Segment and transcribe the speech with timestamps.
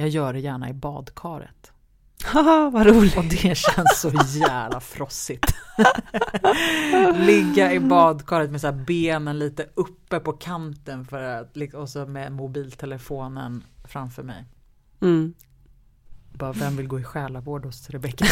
[0.00, 1.72] Jag gör det gärna i badkaret.
[2.24, 3.16] Haha, vad roligt.
[3.16, 5.54] Och det känns så jävla frossigt.
[7.14, 12.32] Ligga i badkaret med så benen lite uppe på kanten för att, och så med
[12.32, 14.44] mobiltelefonen framför mig.
[15.00, 15.34] Mm.
[16.32, 18.24] Bara, vem vill gå i själavård hos Rebecka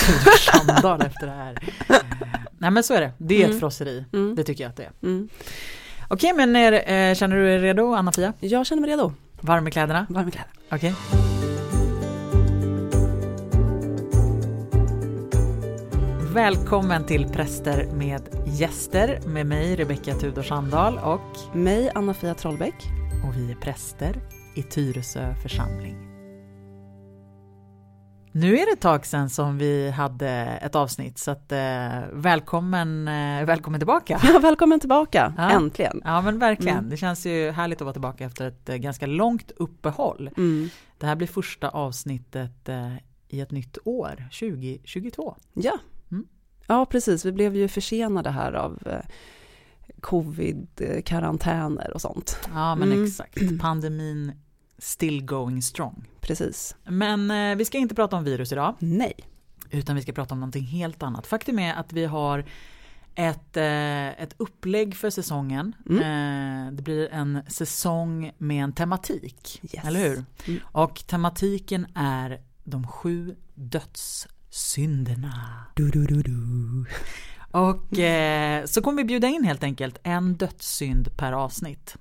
[0.52, 1.58] Sandahl efter det här?
[2.58, 3.60] Nej men så är det, det är ett mm.
[3.60, 4.04] frosseri.
[4.12, 4.34] Mm.
[4.34, 4.92] Det tycker jag att det är.
[5.02, 5.28] Mm.
[6.08, 8.32] Okej men är, eh, känner du dig redo Anna-Fia?
[8.40, 9.12] Jag känner mig redo.
[9.40, 10.06] Varm i kläderna?
[10.10, 10.52] Varm i kläderna.
[10.70, 10.94] Okej.
[16.34, 22.74] Välkommen till Präster med gäster med mig Rebecka Tudor Sandahl och mig Anna-Fia Trollbäck.
[23.28, 24.16] Och vi är präster
[24.56, 25.96] i Tyresö församling.
[28.32, 30.28] Nu är det ett tag sedan som vi hade
[30.62, 31.58] ett avsnitt så att eh,
[32.12, 34.20] välkommen, eh, välkommen tillbaka.
[34.22, 35.50] Ja, välkommen tillbaka, ja.
[35.50, 36.02] äntligen.
[36.04, 36.90] Ja men verkligen, mm.
[36.90, 40.30] det känns ju härligt att vara tillbaka efter ett eh, ganska långt uppehåll.
[40.36, 40.68] Mm.
[40.98, 42.94] Det här blir första avsnittet eh,
[43.28, 45.36] i ett nytt år, 2022.
[45.54, 45.78] Ja,
[46.70, 47.24] Ja, precis.
[47.24, 49.00] Vi blev ju försenade här av eh,
[50.00, 52.38] covid-karantäner och sånt.
[52.54, 53.04] Ja, men mm.
[53.04, 53.58] exakt.
[53.60, 54.32] Pandemin
[54.78, 56.04] still going strong.
[56.20, 56.76] Precis.
[56.84, 58.74] Men eh, vi ska inte prata om virus idag.
[58.78, 59.14] Nej.
[59.70, 61.26] Utan vi ska prata om någonting helt annat.
[61.26, 62.44] Faktum är att vi har
[63.14, 65.74] ett, eh, ett upplägg för säsongen.
[65.88, 65.98] Mm.
[65.98, 69.60] Eh, det blir en säsong med en tematik.
[69.62, 69.84] Yes.
[69.84, 70.24] Eller hur?
[70.46, 70.60] Mm.
[70.62, 75.66] Och tematiken är de sju döds synderna.
[75.74, 76.84] Du, du, du, du.
[77.50, 81.96] Och eh, så kommer vi bjuda in helt enkelt en dödssynd per avsnitt.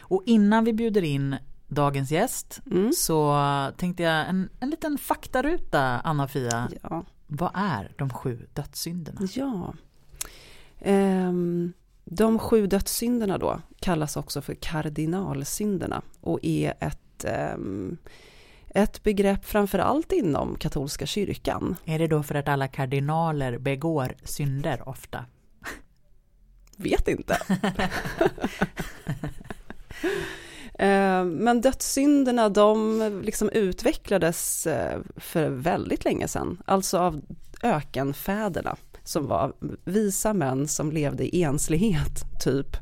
[0.00, 1.36] Och innan vi bjuder in
[1.68, 2.92] dagens gäst mm.
[2.92, 3.36] så
[3.76, 6.68] tänkte jag en, en liten faktaruta Anna-Fia.
[6.82, 7.04] Ja.
[7.26, 9.20] Vad är de sju dödssynderna?
[9.34, 9.74] Ja.
[10.84, 11.72] Um,
[12.04, 17.96] de sju dödssynderna då kallas också för kardinalsynderna och är ett um,
[18.74, 21.76] ett begrepp framför allt inom katolska kyrkan.
[21.84, 25.24] Är det då för att alla kardinaler begår synder ofta?
[26.76, 27.38] Vet inte.
[30.78, 37.22] Eh, men dödssynderna de liksom utvecklades eh, för väldigt länge sedan, alltså av
[37.62, 39.52] ökenfäderna som var
[39.84, 42.76] visa män som levde i enslighet typ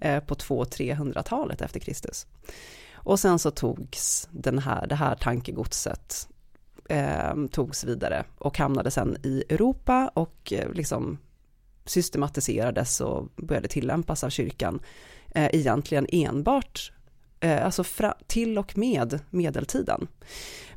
[0.00, 2.26] eh, på 200-300-talet efter Kristus.
[3.04, 6.28] Och sen så togs den här, det här tankegodset
[6.88, 11.18] eh, togs vidare och hamnade sen i Europa och eh, liksom
[11.84, 14.80] systematiserades och började tillämpas av kyrkan
[15.34, 16.92] eh, egentligen enbart
[17.40, 20.08] eh, alltså fra, till och med medeltiden.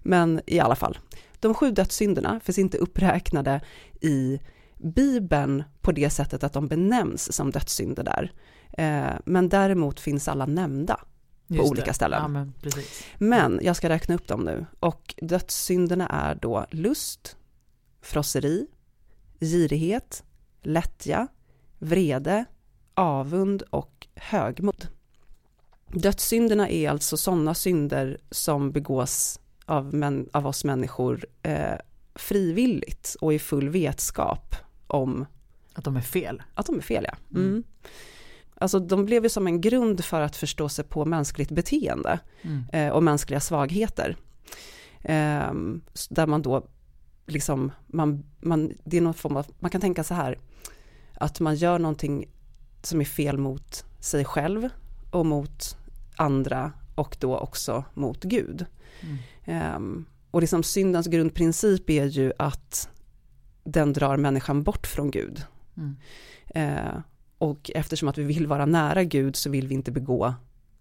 [0.01, 0.97] Men i alla fall,
[1.39, 3.61] de sju dödssynderna finns inte uppräknade
[4.01, 4.39] i
[4.77, 8.31] Bibeln på det sättet att de benämns som dödssynder där.
[8.77, 10.99] Eh, men däremot finns alla nämnda
[11.47, 11.93] på Just olika det.
[11.93, 12.21] ställen.
[12.21, 12.53] Ja, men,
[13.17, 14.65] men, jag ska räkna upp dem nu.
[14.79, 17.37] Och dödssynderna är då lust,
[18.01, 18.67] frosseri,
[19.39, 20.23] girighet,
[20.61, 21.27] lättja,
[21.79, 22.45] vrede,
[22.93, 24.87] avund och högmod.
[25.87, 31.75] Dödssynderna är alltså sådana synder som begås av, män, av oss människor eh,
[32.15, 34.55] frivilligt och i full vetskap
[34.87, 35.25] om
[35.73, 36.43] att de är fel.
[36.53, 37.17] Att de är fel, ja.
[37.31, 37.47] Mm.
[37.47, 37.63] Mm.
[38.57, 42.63] Alltså de blev ju som en grund för att förstå sig på mänskligt beteende mm.
[42.73, 44.17] eh, och mänskliga svagheter.
[45.01, 45.53] Eh,
[46.09, 46.67] där man då
[47.25, 50.39] liksom, man, man, det är någon form av, man kan tänka så här,
[51.13, 52.29] att man gör någonting
[52.81, 54.69] som är fel mot sig själv
[55.11, 55.77] och mot
[56.15, 58.65] andra och då också mot Gud.
[59.01, 59.17] Mm.
[59.45, 62.89] Eh, och liksom syndens grundprincip är ju att
[63.63, 65.43] den drar människan bort från Gud.
[65.77, 65.95] Mm.
[66.45, 67.01] Eh,
[67.37, 70.33] och eftersom att vi vill vara nära Gud så vill vi inte begå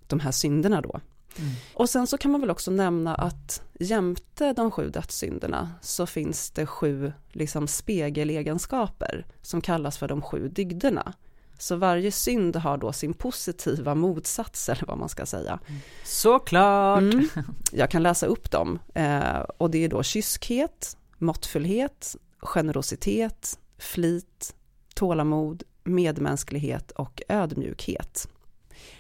[0.07, 1.01] de här synderna då.
[1.39, 1.51] Mm.
[1.75, 6.51] Och sen så kan man väl också nämna att jämte de sju dödssynderna så finns
[6.51, 11.13] det sju liksom spegelegenskaper som kallas för de sju dygderna.
[11.59, 15.59] Så varje synd har då sin positiva motsats eller vad man ska säga.
[15.67, 15.81] Mm.
[16.05, 17.01] Såklart!
[17.03, 17.29] Mm.
[17.73, 24.55] Jag kan läsa upp dem eh, och det är då kyskhet, måttfullhet, generositet, flit,
[24.95, 28.29] tålamod, medmänsklighet och ödmjukhet.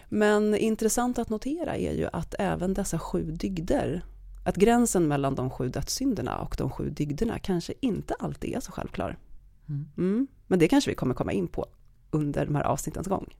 [0.08, 4.04] Men intressant att notera är ju att även dessa sju dygder,
[4.44, 8.72] att gränsen mellan de sju dödssynderna och de sju dygderna kanske inte alltid är så
[8.72, 9.18] självklar.
[9.68, 9.88] Mm.
[9.96, 11.66] Mm, men det kanske vi kommer komma in på
[12.10, 13.34] under de här avsnittens gång.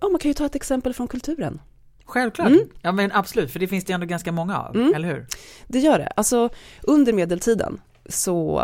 [0.00, 1.60] Oh, man kan ju ta ett exempel från kulturen.
[2.04, 2.48] Självklart.
[2.48, 2.68] Mm.
[2.82, 4.94] Ja men absolut, för det finns det ändå ganska många av, mm.
[4.94, 5.26] eller hur?
[5.66, 6.06] Det gör det.
[6.16, 6.48] Alltså
[6.82, 8.62] under medeltiden så,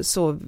[0.00, 0.38] så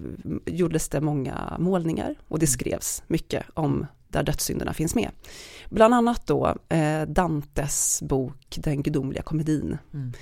[0.46, 2.52] gjordes det många målningar och det mm.
[2.52, 5.10] skrevs mycket om där dödssynderna finns med.
[5.70, 9.78] Bland annat då eh, Dantes bok Den gudomliga komedin.
[9.94, 10.12] Mm.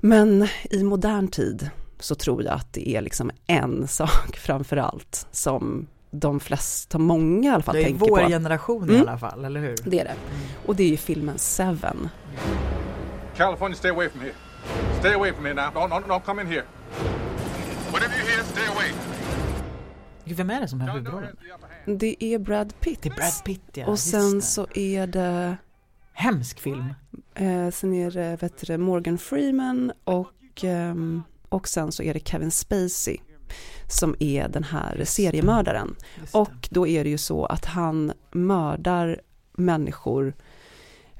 [0.00, 5.26] Men i modern tid så tror jag att det är liksom en sak framför allt
[5.30, 8.16] som de flesta, många i alla fall tänker på.
[8.16, 8.96] Det är vår generation mm.
[8.96, 9.76] i alla fall, eller hur?
[9.84, 10.16] Det är det.
[10.66, 12.08] Och det är ju filmen Seven.
[13.36, 14.34] California, stay away from here.
[15.00, 15.82] Stay away from here now.
[15.82, 16.64] Don't, don't, don't come in here.
[17.92, 18.90] Whatever you hear, stay away.
[20.24, 21.36] Vem är det som har huvudrollen?
[21.86, 23.02] Det är Brad Pitt.
[23.02, 23.86] Det är Brad Pitt, ja.
[23.86, 25.56] Och sen så är det...
[26.12, 26.94] Hemsk film.
[27.34, 30.94] Eh, sen är det vet du, Morgan Freeman och, eh,
[31.48, 33.16] och sen så är det Kevin Spacey
[33.92, 35.96] som är den här seriemördaren.
[36.32, 39.20] Och då är det ju så att han mördar
[39.52, 40.34] människor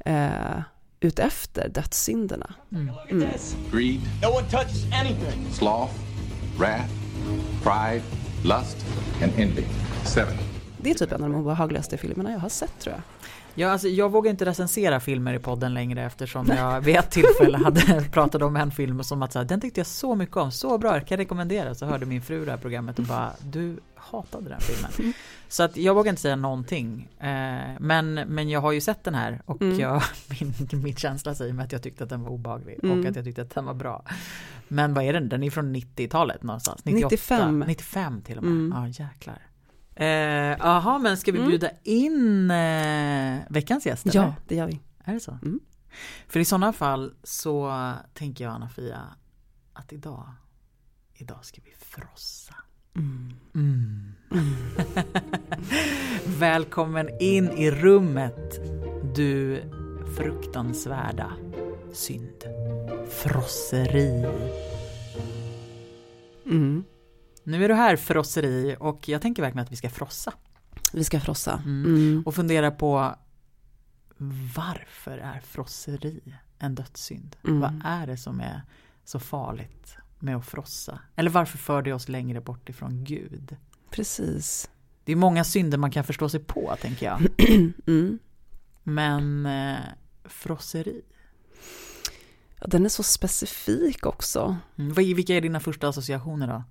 [0.04, 0.60] eh,
[1.00, 2.54] utefter dödssynderna.
[2.72, 2.90] Mm.
[3.10, 3.28] Mm.
[3.72, 5.52] Greed, no one touches anything.
[5.52, 5.94] Sloth,
[6.58, 6.90] wrath,
[7.62, 8.02] pride,
[8.44, 8.86] lust
[9.22, 9.64] and envy.
[10.04, 10.34] Seven.
[10.82, 13.02] Det är typ en av de obehagligaste filmerna jag har sett tror jag.
[13.54, 17.58] Ja, alltså, jag vågar inte recensera filmer i podden längre eftersom jag vid ett tillfälle
[17.58, 20.52] hade pratat om en film som att så här, den tyckte jag så mycket om,
[20.52, 21.74] så bra, jag kan rekommendera.
[21.74, 25.14] Så hörde min fru det här programmet och bara, du hatade den filmen.
[25.48, 27.08] Så att jag vågar inte säga någonting.
[27.18, 27.28] Eh,
[27.80, 29.78] men, men jag har ju sett den här och mm.
[29.78, 30.02] jag,
[30.40, 33.00] min, min känsla säger mig att jag tyckte att den var obehaglig mm.
[33.00, 34.04] och att jag tyckte att den var bra.
[34.68, 35.28] Men vad är den?
[35.28, 36.84] Den är från 90-talet någonstans.
[36.84, 37.64] 98, 95.
[37.66, 38.52] 95 till och med.
[38.52, 38.72] Mm.
[38.76, 39.38] Ja jäklar.
[39.94, 41.50] Jaha, eh, men ska vi mm.
[41.50, 44.06] bjuda in eh, veckans gäst?
[44.06, 44.20] Eller?
[44.20, 44.80] Ja, det gör vi.
[45.04, 45.38] Är det så?
[45.42, 45.60] Mm.
[46.28, 47.72] För i sådana fall så
[48.14, 49.00] tänker jag Anna-Fia
[49.72, 50.28] att idag,
[51.14, 52.54] idag ska vi frossa.
[52.96, 53.34] Mm.
[53.54, 54.14] Mm.
[56.38, 58.60] Välkommen in i rummet,
[59.14, 59.62] du
[60.16, 61.32] fruktansvärda
[61.92, 62.44] synd.
[63.08, 64.26] Frosseri.
[66.46, 66.84] Mm.
[67.50, 70.32] Nu är du här frosseri och jag tänker verkligen att vi ska frossa.
[70.92, 71.62] Vi ska frossa.
[71.64, 71.84] Mm.
[71.84, 72.22] Mm.
[72.26, 73.14] Och fundera på
[74.56, 76.20] varför är frosseri
[76.58, 77.36] en dödssynd?
[77.44, 77.60] Mm.
[77.60, 78.62] Vad är det som är
[79.04, 81.00] så farligt med att frossa?
[81.16, 83.56] Eller varför för det oss längre bort ifrån Gud?
[83.90, 84.70] Precis.
[85.04, 87.20] Det är många synder man kan förstå sig på, tänker jag.
[87.86, 88.18] Mm.
[88.82, 89.78] Men eh,
[90.24, 91.02] frosseri?
[92.60, 94.56] Ja, den är så specifik också.
[94.76, 94.94] Mm.
[94.94, 96.64] Vilka är dina första associationer då?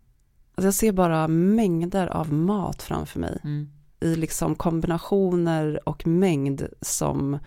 [0.60, 3.40] Alltså jag ser bara mängder av mat framför mig.
[3.44, 3.70] Mm.
[4.00, 7.40] I liksom kombinationer och mängd som,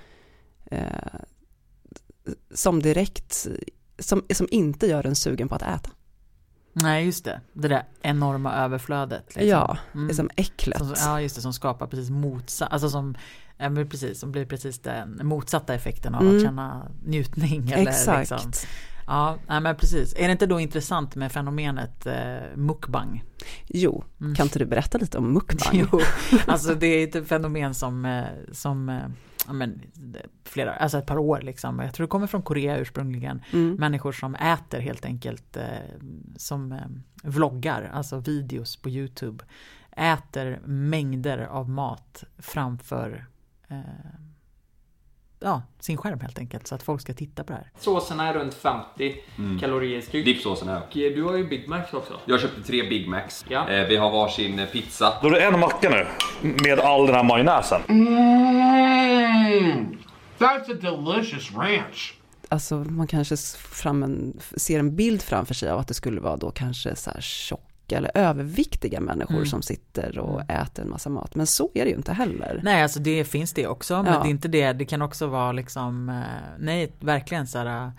[0.64, 1.20] eh,
[2.54, 3.46] som direkt,
[3.98, 5.90] som, som inte gör en sugen på att äta.
[6.72, 7.40] Nej, just det.
[7.52, 9.24] Det där enorma överflödet.
[9.26, 9.48] Liksom.
[9.48, 10.06] Ja, mm.
[10.06, 10.78] liksom äcklet.
[10.78, 13.14] Som, ja, just det, som skapar precis motsatt, alltså som,
[13.56, 16.36] ja, precis, som blir precis den motsatta effekten av mm.
[16.36, 17.70] att känna njutning.
[17.72, 18.30] Eller Exakt.
[18.30, 18.52] Liksom,
[19.06, 20.14] Ja, men precis.
[20.16, 23.24] Är det inte då intressant med fenomenet eh, mukbang?
[23.66, 24.34] Jo, mm.
[24.34, 25.88] kan inte du berätta lite om mukbang?
[25.92, 26.00] jo,
[26.46, 29.02] alltså det är ett fenomen som, eh, som eh,
[29.46, 29.82] ja, men,
[30.44, 31.78] flera, alltså ett par år liksom.
[31.78, 33.42] Jag tror det kommer från Korea ursprungligen.
[33.52, 33.74] Mm.
[33.74, 35.64] Människor som äter helt enkelt eh,
[36.36, 36.78] som eh,
[37.22, 39.44] vloggar, alltså videos på Youtube.
[39.96, 43.26] Äter mängder av mat framför
[43.68, 43.78] eh,
[45.44, 46.66] ja, sin skärm helt enkelt.
[46.66, 47.70] Så att folk ska titta på det här.
[47.78, 49.58] Såserna är runt 50 mm.
[49.58, 50.24] kalorier styck.
[50.24, 52.20] Dippsåserna Och eh, du har ju Big Macs också.
[52.24, 53.44] Jag köpte tre Big Macs.
[53.48, 53.68] Ja.
[53.68, 55.14] Eh, vi har varsin eh, pizza.
[55.22, 56.06] Då är det en macka nu.
[56.48, 57.80] Med all den här majonnäsen.
[57.88, 59.98] Mm.
[60.38, 62.18] That's a delicious ranch.
[62.48, 66.36] Alltså man kanske fram en, ser en bild framför sig av att det skulle vara
[66.36, 69.46] då kanske så här tjock tjocka eller överviktiga människor mm.
[69.46, 70.62] som sitter och mm.
[70.62, 71.34] äter en massa mat.
[71.34, 72.60] Men så är det ju inte heller.
[72.64, 74.22] Nej, alltså det finns det också, men ja.
[74.22, 74.72] det är inte det.
[74.72, 76.24] Det kan också vara liksom, eh,
[76.58, 77.92] nej, verkligen så här eh,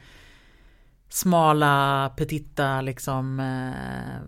[1.09, 4.21] smala, petita liksom eh,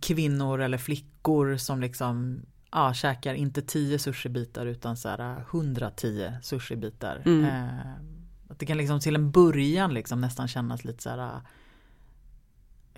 [0.00, 7.22] kvinnor eller flickor som liksom ja, käkar inte 10 sushibitar utan så här 110 sushibitar.
[7.26, 7.44] Mm.
[7.44, 7.92] Eh,
[8.48, 11.40] att det kan liksom till en början liksom nästan kännas lite så här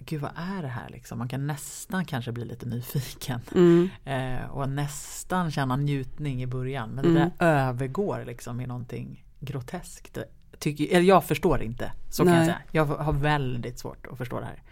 [0.07, 1.19] gud vad är det här liksom?
[1.19, 3.41] Man kan nästan kanske bli lite nyfiken.
[3.55, 3.91] Mm.
[4.05, 6.91] Eh, och nästan känna njutning i början.
[6.91, 7.15] Men mm.
[7.15, 10.19] det där övergår liksom i någonting groteskt.
[10.59, 12.59] Tycker, eller jag förstår inte, så kan jag säga.
[12.71, 14.63] Jag har väldigt svårt att förstå det här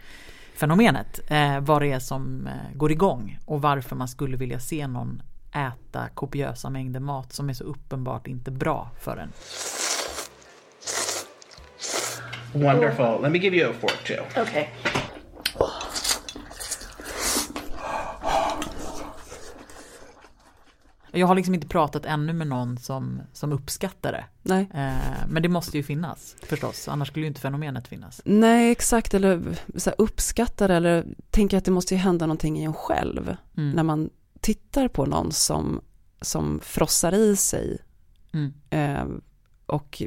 [0.61, 1.19] fenomenet.
[1.27, 5.21] Eh, vad det är som eh, går igång och varför man skulle vilja se någon
[5.53, 9.31] äta kopiösa mängder mat som är så uppenbart inte bra för en.
[12.53, 13.21] Wonderful.
[13.21, 14.41] Let me give you a fork too.
[14.41, 14.67] Okay.
[21.11, 24.25] Jag har liksom inte pratat ännu med någon som, som uppskattar det.
[24.41, 24.69] Nej.
[24.73, 28.21] Eh, men det måste ju finnas förstås, annars skulle ju inte fenomenet finnas.
[28.25, 32.63] Nej, exakt, eller så här, uppskattar eller tänker att det måste ju hända någonting i
[32.63, 33.35] en själv.
[33.57, 33.71] Mm.
[33.71, 35.81] När man tittar på någon som
[36.21, 37.77] som frossar i sig.
[38.33, 38.53] Mm.
[38.69, 39.17] Eh,
[39.65, 40.03] och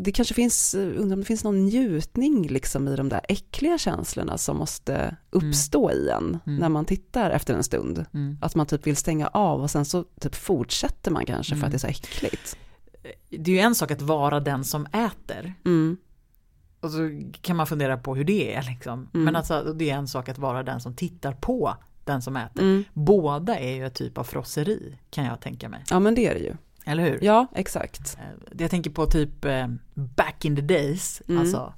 [0.00, 4.38] det kanske finns, undrar om det finns någon njutning liksom i de där äckliga känslorna
[4.38, 6.58] som måste uppstå i en Mm.
[6.58, 8.04] när man tittar efter en stund.
[8.14, 8.38] Mm.
[8.40, 11.72] Att man typ vill stänga av och sen så typ fortsätter man kanske för att
[11.72, 12.56] det är så äckligt.
[13.30, 15.54] Det är ju en sak att vara den som äter.
[15.64, 15.96] Mm.
[16.80, 19.08] Och så kan man fundera på hur det är liksom.
[19.14, 19.24] Mm.
[19.24, 22.62] Men alltså det är en sak att vara den som tittar på den som äter.
[22.62, 22.84] Mm.
[22.92, 25.84] Båda är ju ett typ av frosseri kan jag tänka mig.
[25.90, 26.54] Ja men det är det ju.
[26.86, 27.18] Eller hur?
[27.22, 28.16] Ja, exakt.
[28.18, 31.40] Eh, Jag tänker på typ eh, back in the days, Mm.
[31.40, 31.74] alltså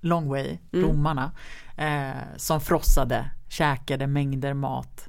[0.00, 0.88] long way, Mm.
[0.90, 1.32] romarna,
[1.76, 5.08] eh, som frossade, käkade mängder mat.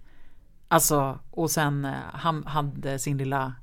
[0.68, 3.54] Alltså, och sen eh, han hade sin lilla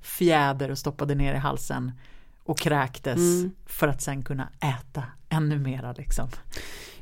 [0.00, 1.92] fjäder och stoppade ner i halsen
[2.44, 3.50] och kräktes Mm.
[3.66, 6.28] för att sen kunna äta ännu mera liksom.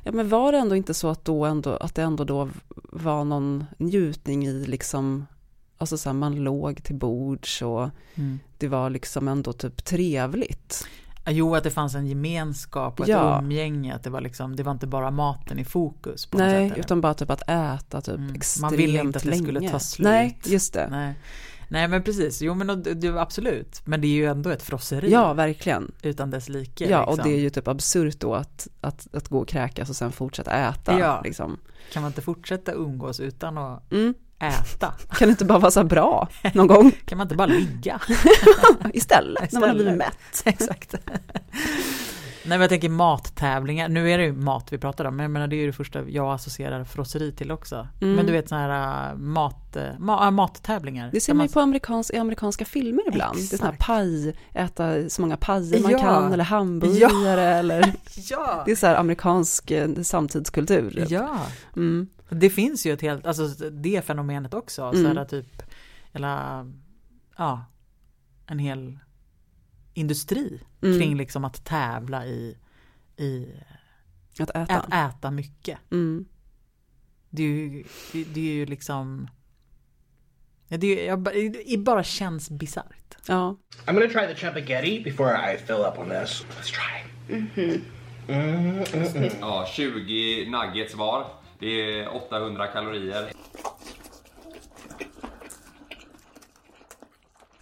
[0.02, 2.48] Ja men var det ändå inte så att, då ändå, att det ändå då
[2.92, 5.26] var någon njutning i liksom,
[5.82, 8.38] alltså så här, man låg till bords och Mm.
[8.58, 10.86] det var liksom ändå typ trevligt.
[11.26, 13.38] Jo, att det fanns en gemenskap och ett Ja.
[13.42, 16.78] umgänge, att det var liksom, det var inte bara maten i fokus på Nej, sätt,
[16.78, 18.34] utan bara typ att äta typ Mm.
[18.34, 19.42] extremt Man ville inte att det länge.
[19.42, 20.04] skulle ta slut.
[20.04, 20.88] Nej, just det.
[20.90, 21.14] Nej.
[21.68, 23.80] Nej men precis, jo men och det, det, absolut.
[23.84, 25.92] Men det är ju ändå ett frosseri Ja, verkligen.
[26.02, 26.88] utan dess like.
[26.90, 27.30] Ja, och liksom.
[27.30, 30.52] det är ju typ absurt då att, att, att gå och kräkas och sen fortsätta
[30.52, 30.98] äta.
[30.98, 31.20] Ja.
[31.24, 31.58] Liksom.
[31.92, 34.14] Kan man inte fortsätta umgås utan att Mm.
[34.42, 34.94] Äta?
[35.10, 38.00] Kan det inte bara vara så bra någon gång Kan man inte bara ligga?
[38.92, 39.92] istället, när man har blivit
[40.32, 40.60] Istället.
[40.60, 40.60] mätt?
[40.60, 40.94] Exakt.
[42.44, 45.30] Nej men jag tänker mattävlingar, nu är det ju mat vi pratar om, men jag
[45.30, 47.88] menar, det är ju det första jag associerar frosseri till också.
[48.00, 48.14] Mm.
[48.14, 51.10] Men du vet sådana här äh, mat, äh, ma, äh, mattävlingar.
[51.12, 53.36] Det ser man ju på amerikans, i amerikanska filmer ibland.
[53.38, 53.86] Det är sådana här Exakt.
[53.86, 55.98] paj, äta så många pajer man Ja.
[55.98, 57.92] kan eller hamburgare eller
[58.30, 58.62] Ja!
[58.66, 61.06] det är så här amerikansk eh, samtidskultur.
[61.08, 61.38] Ja!
[61.76, 62.06] Mm.
[62.34, 65.02] Det finns ju ett helt, alltså det fenomenet också, Mm.
[65.12, 65.62] så här typ,
[66.12, 66.28] eller
[67.36, 67.64] ja,
[68.46, 68.98] en hel
[69.94, 70.98] industri Mm.
[71.00, 72.56] kring liksom att tävla i,
[73.16, 73.48] i
[74.38, 74.80] Att äta.
[74.80, 75.78] att äta mycket.
[75.90, 76.24] Mm.
[77.30, 79.28] Det är ju, det, det är ju liksom,
[80.68, 81.16] det, är,
[81.70, 83.16] det bara känns bisarrt.
[83.28, 83.56] Ja.
[83.86, 86.44] I'm gonna try the champaghetti before I fill up on this.
[86.58, 87.80] Let's try.
[89.40, 91.26] Ja, 20 nuggets var.
[91.62, 93.32] Det är 800 kalorier.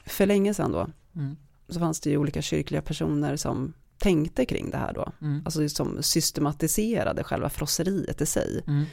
[0.06, 1.36] För länge sedan då Mm.
[1.68, 5.12] så fanns det ju olika kyrkliga personer som tänkte kring det här då.
[5.20, 5.42] Mm.
[5.44, 8.62] Alltså som systematiserade själva frosseriet i sig.
[8.66, 8.84] Mm.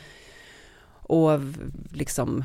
[0.90, 1.40] Och
[1.92, 2.44] liksom,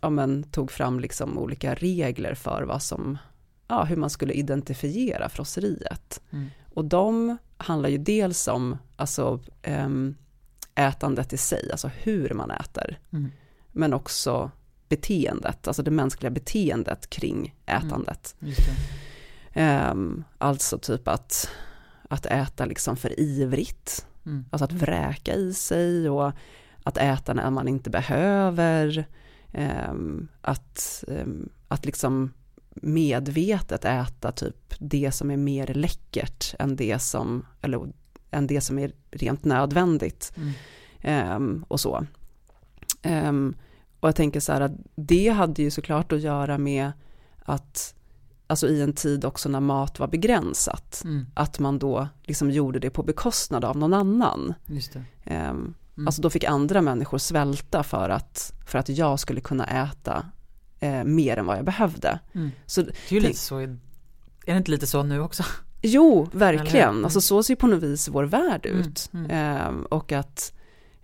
[0.00, 3.18] ja men tog fram liksom olika regler för vad som,
[3.68, 6.20] ja hur man skulle identifiera frosseriet.
[6.30, 6.50] Mm.
[6.74, 10.14] Och de handlar ju dels om, alltså ehm,
[10.74, 12.98] ätandet i sig, alltså hur man äter.
[13.12, 13.30] Mm.
[13.72, 14.50] Men också
[14.88, 18.34] beteendet, alltså det mänskliga beteendet kring ätandet.
[18.38, 18.74] Just det.
[19.60, 21.50] Ehm, alltså typ att,
[22.08, 24.44] att äta liksom för ivrigt, Mm.
[24.50, 26.32] alltså att vräka i sig och
[26.82, 29.04] att äta när man inte behöver,
[29.52, 32.32] ehm, att, ehm, att liksom
[32.74, 37.92] medvetet äta typ det som är mer läckert än det som, eller
[38.32, 40.52] än det som är rent nödvändigt Mm.
[41.00, 42.06] ehm, och så.
[43.02, 43.54] Ehm,
[44.00, 46.92] och jag tänker så här att det hade ju såklart att göra med
[47.44, 47.94] att,
[48.46, 51.26] alltså i en tid också när mat var begränsat, Mm.
[51.34, 54.54] att man då liksom gjorde det på bekostnad av någon annan.
[55.24, 56.08] Ehm, Mm.
[56.08, 60.26] Alltså då fick andra människor svälta för att, för att jag skulle kunna äta
[60.80, 62.18] eh, mer än vad jag behövde.
[62.32, 62.50] Mm.
[62.66, 63.76] Så, Det är ju lite så, är
[64.46, 65.44] det inte lite så nu också?
[65.82, 66.96] Jo, Eller verkligen.
[66.96, 67.04] hur?
[67.04, 69.10] Alltså så ser på något vis vår värld Mm, ut.
[69.14, 69.30] mm.
[69.30, 70.52] Ehm, och att,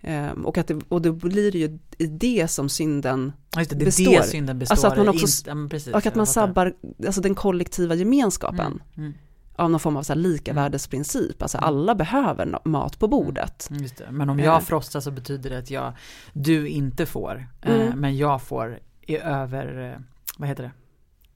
[0.00, 3.76] ehm, och, att det, och då blir det ju i det som synden, Just det,
[3.76, 4.12] det Består.
[4.12, 6.74] det synden består Alltså att man också- men precis, och att man sabbar
[7.06, 9.12] alltså den kollektiva gemenskapen Mm, mm,
[9.56, 11.42] av någon form av så likavärdesprincip.
[11.42, 13.68] Alltså alla behöver mat på bordet.
[13.70, 13.86] mm.
[14.10, 14.44] Men om Eh.
[14.44, 15.92] jag frostar så betyder det att jag,
[16.32, 18.00] du inte får, eh, Mm.
[18.00, 20.00] men jag får i över, eh,
[20.38, 20.70] vad heter det?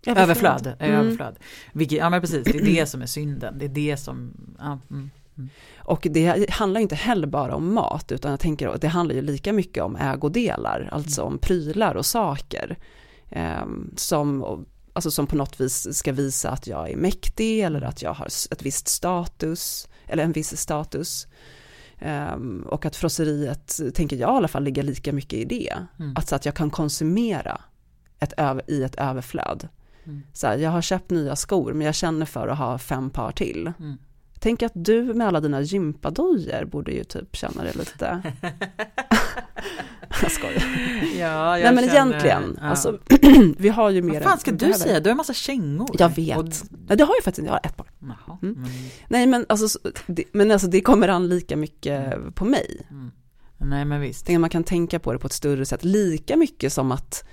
[0.07, 0.67] Överflöd.
[0.67, 1.01] eh, Mm.
[1.01, 1.37] överflöd.
[1.73, 3.59] Vilket, ja men precis, det är det som är synden.
[3.59, 5.11] Det är det som, ja, mm,
[5.79, 9.23] Och det handlar inte heller bara om mat, utan jag tänker att det handlar ju
[9.23, 12.79] lika mycket om ägodelar, alltså om prylar och saker.
[13.31, 14.45] ehm, som,
[14.93, 18.27] alltså som på något vis ska visa att jag är mäktig eller att jag har
[18.27, 21.27] ett visst status, eller en viss status.
[21.99, 25.75] Ehm, och att frosseriet, tänker jag i alla fall, ligger lika mycket i det.
[25.99, 26.13] Mm.
[26.17, 27.61] Alltså att jag kan konsumera
[28.21, 28.33] ett
[28.67, 29.69] i ett överflöd.
[30.07, 30.23] Mm.
[30.33, 33.33] Så här, jag har köpt nya skor, men jag känner för att ha fem par
[33.33, 33.73] till.
[33.79, 33.97] Mm.
[34.41, 38.23] Tänk att du med alla dina gympadojor borde ju typ känna det lite.
[40.23, 40.63] Jag skojar.
[41.19, 42.67] Ja, Nej men egentligen, ja.
[42.69, 42.99] alltså,
[43.59, 44.79] vi har ju mer Vad fan ska du behöver.
[44.79, 45.01] säga?
[45.01, 45.89] Du har en massa kängor.
[45.99, 46.39] Jag vet.
[46.39, 46.45] Och,
[46.89, 47.87] Nej, det har jag faktiskt, jag har ett par.
[48.01, 48.55] jaha, Mm.
[48.63, 48.71] men,
[49.09, 52.87] Nej men alltså, så- det, men alltså det kommer an lika mycket på mig.
[53.59, 54.29] nej men visst.
[54.29, 57.25] Man kan tänka på det på ett större sätt, lika mycket som att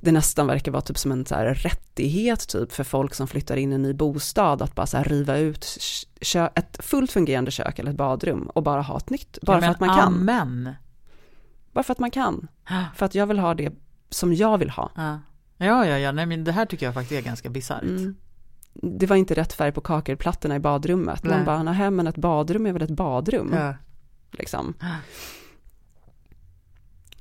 [0.00, 3.56] det nästan verkar vara typ som en så här rättighet typ för folk som flyttar
[3.56, 5.78] in i en ny bostad att bara så här riva ut
[6.54, 9.38] ett fullt fungerande kök eller ett badrum och bara ha ett nytt.
[9.42, 10.14] Bara Ja, för att man kan.
[10.14, 10.74] Amen.
[11.72, 12.48] Bara för att man kan.
[12.94, 13.72] För att jag vill ha det
[14.10, 14.90] som jag vill ha.
[14.96, 15.18] Ja.
[15.56, 17.82] ja, ja, ja, nej men det här tycker jag faktiskt är ganska bisarrt.
[17.82, 18.16] Mm.
[18.72, 21.24] Det var inte rätt färg på kakelplattorna i badrummet.
[21.24, 21.36] Nej.
[21.36, 23.52] Man bara, nej men ett badrum är väl ett badrum.
[23.54, 23.74] Ja.
[24.30, 24.74] Liksom.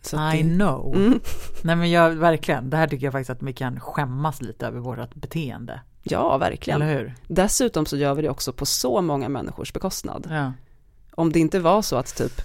[0.01, 0.96] Så I det, know.
[0.96, 1.20] mm,
[1.62, 4.79] Nej men jag, verkligen, det här tycker jag faktiskt att vi kan skämmas lite över
[4.79, 5.82] vårt beteende.
[6.03, 6.82] ja, verkligen.
[6.82, 7.15] Eller hur?
[7.27, 10.27] Dessutom så gör vi det också på så många människors bekostnad.
[10.29, 10.53] Ja.
[11.12, 12.41] Om det inte var så att typ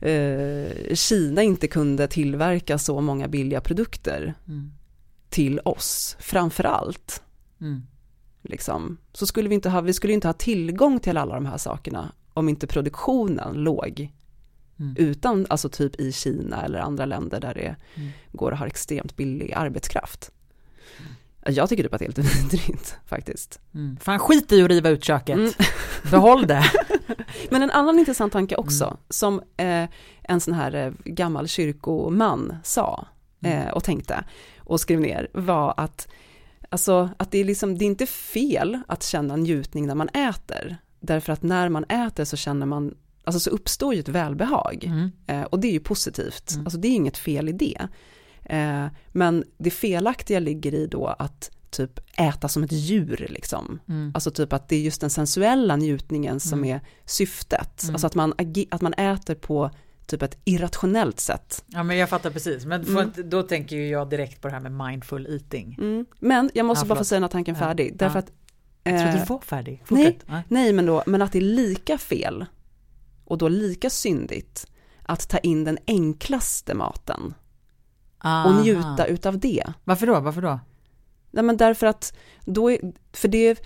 [0.00, 4.72] eh, Kina inte kunde tillverka så många billiga produkter Mm.
[5.28, 7.22] till oss, framför allt,
[7.60, 7.82] Mm.
[8.42, 11.58] liksom, så skulle vi inte ha, vi skulle inte ha tillgång till alla de här
[11.58, 14.12] sakerna om inte produktionen låg
[14.80, 14.94] Mm.
[14.98, 18.10] utan, alltså typ i Kina eller andra länder där det Mm.
[18.32, 20.30] går att ha extremt billig arbetskraft.
[21.46, 23.60] Jag tycker typ att det är lite vidrigt faktiskt.
[23.74, 23.96] Mm.
[24.00, 25.36] Fan skit i att riva ut köket.
[25.36, 25.50] Mm.
[26.10, 26.64] Behåll det.
[27.50, 28.96] Men en annan intressant tanke också, Mm.
[29.08, 29.88] som eh,
[30.22, 33.06] en sån här eh, gammal kyrkoman sa
[33.44, 33.58] Mm.
[33.58, 34.24] eh, och tänkte
[34.58, 36.08] och skrev ner, var att,
[36.68, 40.76] alltså, att det, är liksom, det är inte fel att känna njutning när man äter,
[41.00, 42.94] därför att när man äter så känner man,
[43.28, 45.10] alltså så uppstår ju ett välbehag, Mm.
[45.26, 46.66] eh, och det är ju positivt, Mm.
[46.66, 47.88] alltså det är inget fel i det.
[48.44, 53.78] Eh, men det felaktiga ligger i då att typ äta som ett djur liksom.
[53.88, 54.10] Mm.
[54.14, 56.76] Alltså typ att det är just den sensuella njutningen som Mm.
[56.76, 57.82] är syftet.
[57.82, 57.94] Mm.
[57.94, 58.34] Alltså att man,
[58.70, 59.70] att man äter på
[60.06, 61.64] typ ett irrationellt sätt.
[61.66, 63.12] Ja men jag fattar precis, men för, Mm.
[63.30, 65.74] då tänker ju jag direkt på det här med mindful eating.
[65.80, 66.06] Mm.
[66.20, 67.90] Men jag måste Ja, bara få säga den här tanken färdig.
[67.90, 67.94] Ja.
[67.98, 68.32] Därför att,
[68.84, 69.82] Jag trodde eh, du var färdig.
[69.90, 70.04] nej.
[70.04, 70.28] Fortsätt.
[70.28, 70.42] Nej.
[70.48, 72.44] nej men då, men att det är lika fel
[73.28, 74.66] och då lika syndigt
[75.02, 77.34] att ta in den enklaste maten
[78.18, 78.60] och Aha.
[78.60, 79.64] njuta utav det.
[79.84, 80.20] Varför då?
[80.20, 80.60] Varför då?
[81.30, 82.80] Nej men därför att då är,
[83.12, 83.62] för det,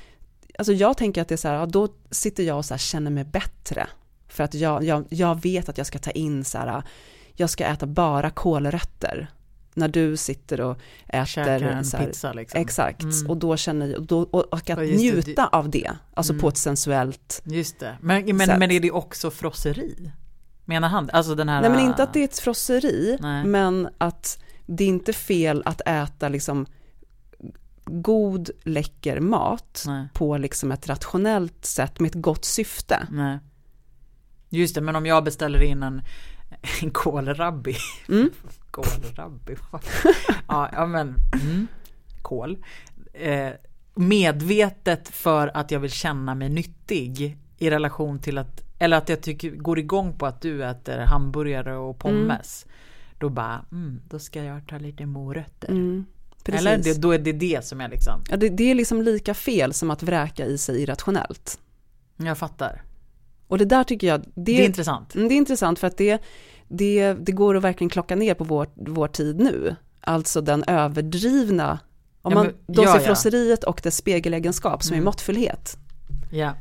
[0.59, 2.79] alltså jag tänker att det är så här, ja, då sitter jag och så här
[2.79, 3.87] känner mig bättre.
[4.29, 6.83] För att jag, jag, jag vet att jag ska ta in så här,
[7.35, 9.31] jag ska äta bara kålrötter.
[9.75, 12.61] När du sitter och äter en så här, pizza liksom.
[12.61, 13.31] Exakt, Mm.
[13.31, 14.97] och då känner jag, och, då, och, att just det.
[14.97, 16.41] njuta av det, alltså Mm.
[16.41, 17.97] på ett sensuellt, Just det.
[18.01, 18.59] Men, men, Sätt.
[18.59, 20.13] men är det också frosseri?
[20.65, 21.11] Menar han?
[21.13, 21.61] Alltså den här...
[21.61, 23.45] nej men inte att det är ett frosseri, Nej.
[23.45, 26.67] men att det är inte fel att äta liksom
[27.85, 33.07] god, läcker mat Nej, på liksom ett rationellt sätt med ett gott syfte.
[33.11, 33.39] nej.
[34.49, 36.03] Just det, men om jag beställer in en,
[36.83, 37.77] en kålrabbi.
[38.09, 38.31] Mm.
[38.73, 39.57] Kålrabbi.
[40.49, 41.15] ja, ja men.
[41.43, 41.67] Mm,
[42.23, 42.59] kål.
[43.13, 43.51] Eh,
[43.95, 49.23] medvetet för att jag vill känna mig nyttig i relation till att, eller att jag
[49.23, 52.67] tycker, går igång på att du äter hamburgare och pommes.
[53.19, 55.69] Då bara, mm, då ska jag ta lite morötter.
[55.69, 56.05] Mm,
[56.45, 56.61] precis.
[56.61, 59.35] Eller det, då är det det som är liksom, ja, det, det är liksom lika
[59.35, 61.61] fel som att vräka i sig irrationellt.
[62.17, 62.83] jag fattar.
[63.49, 65.15] Och det där tycker jag, det, Det är intressant.
[65.15, 66.23] Mm, det är intressant för att det,
[66.73, 69.77] det, det går att verkligen klocka ner på vår, vår tid nu.
[70.01, 71.79] Alltså den överdrivna,
[72.23, 73.07] om Ja, man men- då ja, ser ja.
[73.07, 75.03] frosseriet och dess spegelegenskap som Mm.
[75.03, 75.77] är måttfullhet.
[76.31, 76.55] Ja,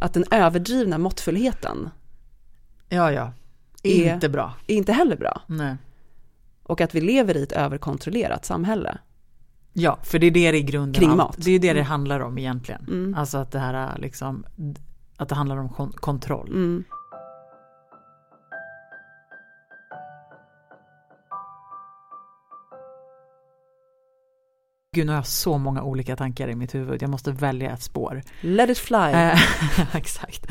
[0.00, 1.90] Att den överdrivna måttfullheten
[2.88, 3.32] ja, ja.
[3.82, 4.52] Är- Inte bra.
[4.66, 5.42] är inte heller bra.
[5.46, 5.76] Nej.
[6.62, 8.98] Och att vi lever i ett överkontrollerat samhälle.
[9.72, 11.36] Ja, för det är det det i grunden Kring mat.
[11.38, 11.84] Det är det det Mm.
[11.86, 12.84] handlar om egentligen.
[12.88, 13.14] Mm.
[13.14, 14.44] Alltså att det här är liksom,
[15.16, 16.48] att det handlar om kon- kontroll.
[16.48, 16.84] Mm.
[24.92, 27.02] Gud, nu har jag så många olika tankar i mitt huvud.
[27.02, 28.22] Jag måste välja ett spår.
[28.40, 28.96] Let it fly.
[28.98, 29.38] Eh,
[29.96, 30.46] Exakt.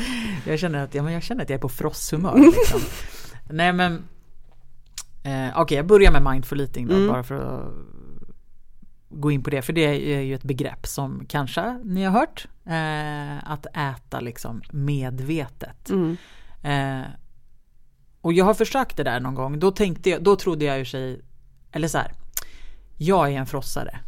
[0.45, 2.38] Jag känner att, ja, men jag känner att jag är på frosthumör.
[2.38, 2.80] Liksom.
[3.50, 4.04] Nej men,
[5.23, 7.08] eh, okej jag börjar med mindful eating då, Mm.
[7.08, 7.73] bara för att
[9.10, 9.62] gå in på det.
[9.62, 12.47] För det är ju ett begrepp som kanske ni har hört.
[12.65, 15.89] Eh, att äta liksom medvetet.
[15.89, 16.17] Mm.
[16.63, 17.06] Eh,
[18.21, 19.60] och jag har försökt det där någon gång.
[19.60, 21.21] Då tänkte jag, då trodde jag ju sig,
[21.71, 22.12] eller så här,
[22.97, 24.00] jag är en frossare.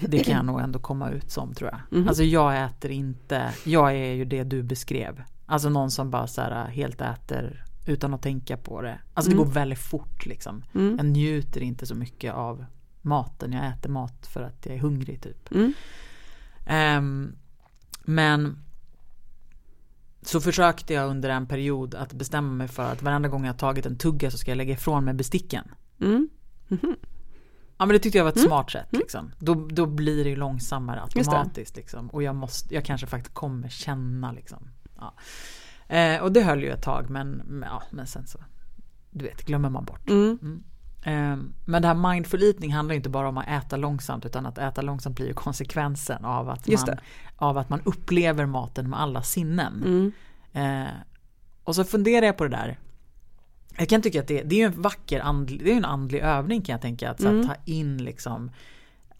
[0.00, 1.98] Det kan jag nog ändå komma ut som tror jag.
[1.98, 2.08] Mhm.
[2.08, 5.22] Alltså jag äter inte, jag är ju det du beskrev.
[5.46, 8.98] Alltså någon som bara så här helt äter utan att tänka på det.
[9.14, 9.46] Alltså det Mm.
[9.46, 10.62] går väldigt fort liksom.
[10.74, 10.96] Mm.
[10.96, 12.64] Jag njuter inte så mycket av
[13.02, 13.52] maten.
[13.52, 15.52] Jag äter mat för att jag är hungrig typ.
[15.54, 15.72] Mm.
[16.66, 17.32] Ehm,
[18.04, 18.58] men
[20.22, 23.86] så försökte jag under en period att bestämma mig för att varenda gång jag tagit
[23.86, 25.64] en tugga så ska jag lägga ifrån mig besticken.
[26.00, 26.28] Mm.
[26.68, 26.96] Mhm.
[27.78, 28.48] Ja men det tyckte jag var ett Mm.
[28.48, 28.88] smart sätt.
[28.90, 29.32] Liksom.
[29.38, 31.76] Då, då blir det ju långsammare automatiskt.
[31.76, 32.08] Liksom.
[32.08, 34.68] Och jag, måste, jag kanske faktiskt kommer känna liksom.
[34.98, 35.14] Ja.
[35.96, 38.38] Eh, och det höll ju ett tag men, ja, men sen så,
[39.10, 40.08] du vet, glömmer man bort.
[40.10, 40.62] Mm.
[41.02, 44.58] Eh, men det här mindful eating handlar inte bara om att äta långsamt utan att
[44.58, 46.98] äta långsamt blir ju konsekvensen av att, man,
[47.36, 49.82] av att man upplever maten med alla sinnen.
[49.84, 50.12] Mm.
[50.84, 50.90] Eh,
[51.64, 52.78] och så funderar jag på det där.
[53.78, 56.62] Jag kan tycka att det, det är en vacker andlig, det är en andlig övning
[56.62, 57.10] kan jag tänka.
[57.10, 57.36] Att Mm.
[57.36, 58.50] här, ta in liksom,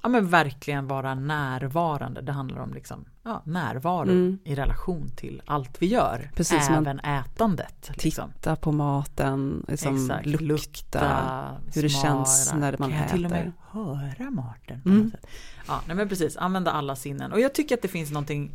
[0.03, 2.21] ja men verkligen vara närvarande.
[2.23, 4.39] Det handlar om liksom, ja, närvaro Mm.
[4.45, 6.31] i relation till allt vi gör.
[6.35, 7.91] Precis, Även ätandet.
[8.05, 8.31] Liksom.
[8.33, 13.31] Titta på maten, liksom Exakt, lukta, hur det känns när man kan jag till och
[13.31, 13.53] med äter.
[13.71, 15.11] höra maten Mm.
[15.69, 17.33] Ja, nej men precis, använda alla sinnen.
[17.33, 18.51] Och jag tycker att det finns någonting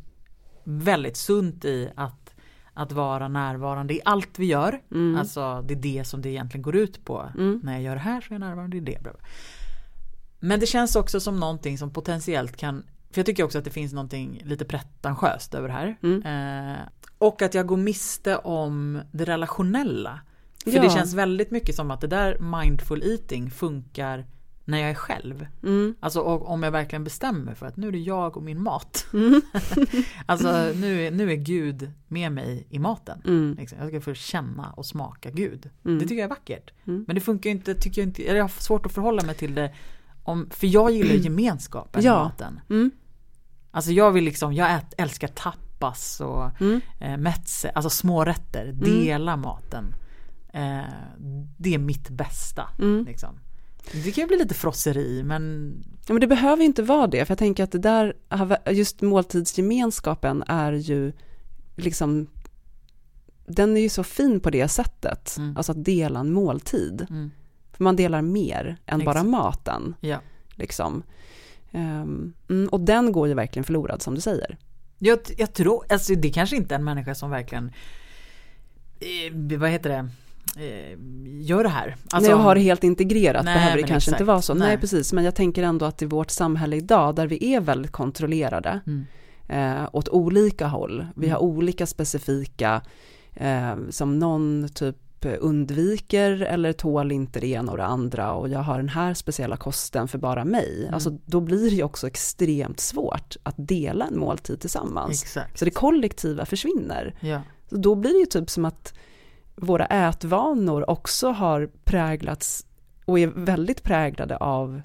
[0.63, 2.20] väldigt sunt i att,
[2.73, 4.81] att vara närvarande i allt vi gör.
[4.91, 5.19] Mm.
[5.19, 7.29] Alltså det är det som det egentligen går ut på.
[7.37, 7.59] Mm.
[7.63, 8.99] När jag gör det här så är jag närvarande i det.
[10.39, 13.71] Men det känns också som någonting som potentiellt kan för jag tycker också att det
[13.71, 15.97] finns någonting lite pretentiöst över det här.
[16.03, 16.71] Mm.
[16.71, 16.79] Eh,
[17.17, 20.19] och att jag går miste om det relationella.
[20.63, 20.81] För Ja.
[20.81, 24.25] det känns väldigt mycket som att det där mindful eating funkar
[24.71, 25.45] när jag är själv.
[25.63, 25.95] Mm.
[25.99, 29.05] Alltså och, om jag verkligen bestämmer för att nu är det jag och min mat.
[29.13, 29.41] Mm.
[30.25, 33.21] alltså nu är, nu är Gud med mig i maten.
[33.25, 33.55] Mm.
[33.59, 33.77] Liksom.
[33.79, 35.69] Jag ska få känna och smaka Gud.
[35.85, 35.99] Mm.
[35.99, 36.71] Det tycker jag är vackert.
[36.87, 37.03] Mm.
[37.07, 39.55] Men det funkar inte, tycker jag inte, eller jag har svårt att förhålla mig till
[39.55, 39.73] det.
[40.23, 42.21] Om, för jag gillar gemenskapen Ja.
[42.21, 42.59] i maten.
[42.69, 42.91] Mm.
[43.71, 46.81] Alltså jag vill liksom, jag ät, älskar tapas och Mm.
[46.99, 49.95] eh, metze, alltså smårätter, dela maten.
[50.53, 50.81] Eh,
[51.57, 52.69] det är mitt bästa.
[52.79, 53.05] Mm.
[53.05, 53.39] Liksom.
[54.03, 55.73] Det kan ju bli lite frosseri men
[56.07, 58.13] Ja, men det behöver inte vara det, för jag tänker att det där,
[58.71, 61.13] just måltidsgemenskapen är ju
[61.75, 62.27] liksom,
[63.45, 65.57] den är ju så fin på det sättet, Mm.
[65.57, 67.07] alltså att dela en måltid.
[67.09, 67.31] mm,
[67.73, 69.29] För man delar mer än bara Exakt.
[69.29, 70.19] maten, ja.
[70.55, 71.03] liksom.
[71.73, 72.33] Mm,
[72.71, 74.57] och den går ju verkligen förlorad, som du säger.
[74.97, 77.71] Jag, jag tror, alltså det kanske inte är en människa som verkligen,
[78.99, 80.09] eh, vad heter det,
[81.41, 81.95] gör det här.
[82.11, 84.21] Alltså, När jag har helt integrerat Nej, behöver det kanske exakt.
[84.21, 84.53] inte vara så.
[84.53, 84.67] Nej.
[84.67, 84.77] Nej.
[84.77, 88.79] precis, men jag tänker ändå att i vårt samhälle idag, där vi är väldigt kontrollerade,
[88.87, 89.05] Mm.
[89.83, 91.05] eh, åt olika håll.
[91.15, 91.35] Vi Mm.
[91.35, 92.81] har olika specifika,
[93.33, 94.97] eh, som någon typ
[95.39, 99.57] undviker eller tål inte det ena och det andra och jag har den här speciella
[99.57, 100.81] kosten för bara mig.
[100.81, 100.93] Mm.
[100.93, 105.23] Alltså då blir det ju också extremt svårt att dela en måltid tillsammans.
[105.23, 105.59] Exakt.
[105.59, 107.15] Så det kollektiva försvinner.
[107.19, 107.41] ja.
[107.69, 108.93] Så då blir det ju typ som att
[109.55, 112.65] våra ätvanor också har präglats
[113.05, 114.81] och är väldigt präglade av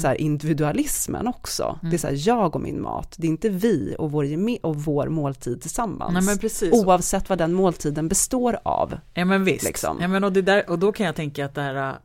[0.00, 1.78] så här individualismen också.
[1.82, 4.26] Det är så här, jag och min mat, det är inte vi och vår,
[4.62, 6.40] och vår måltid tillsammans.
[6.42, 6.72] Nej.
[6.72, 8.98] Oavsett vad den måltiden består av.
[9.14, 9.64] Ja men visst.
[9.64, 9.98] liksom.
[10.00, 11.98] Ja, men och, det där, och då kan jag tänka att det här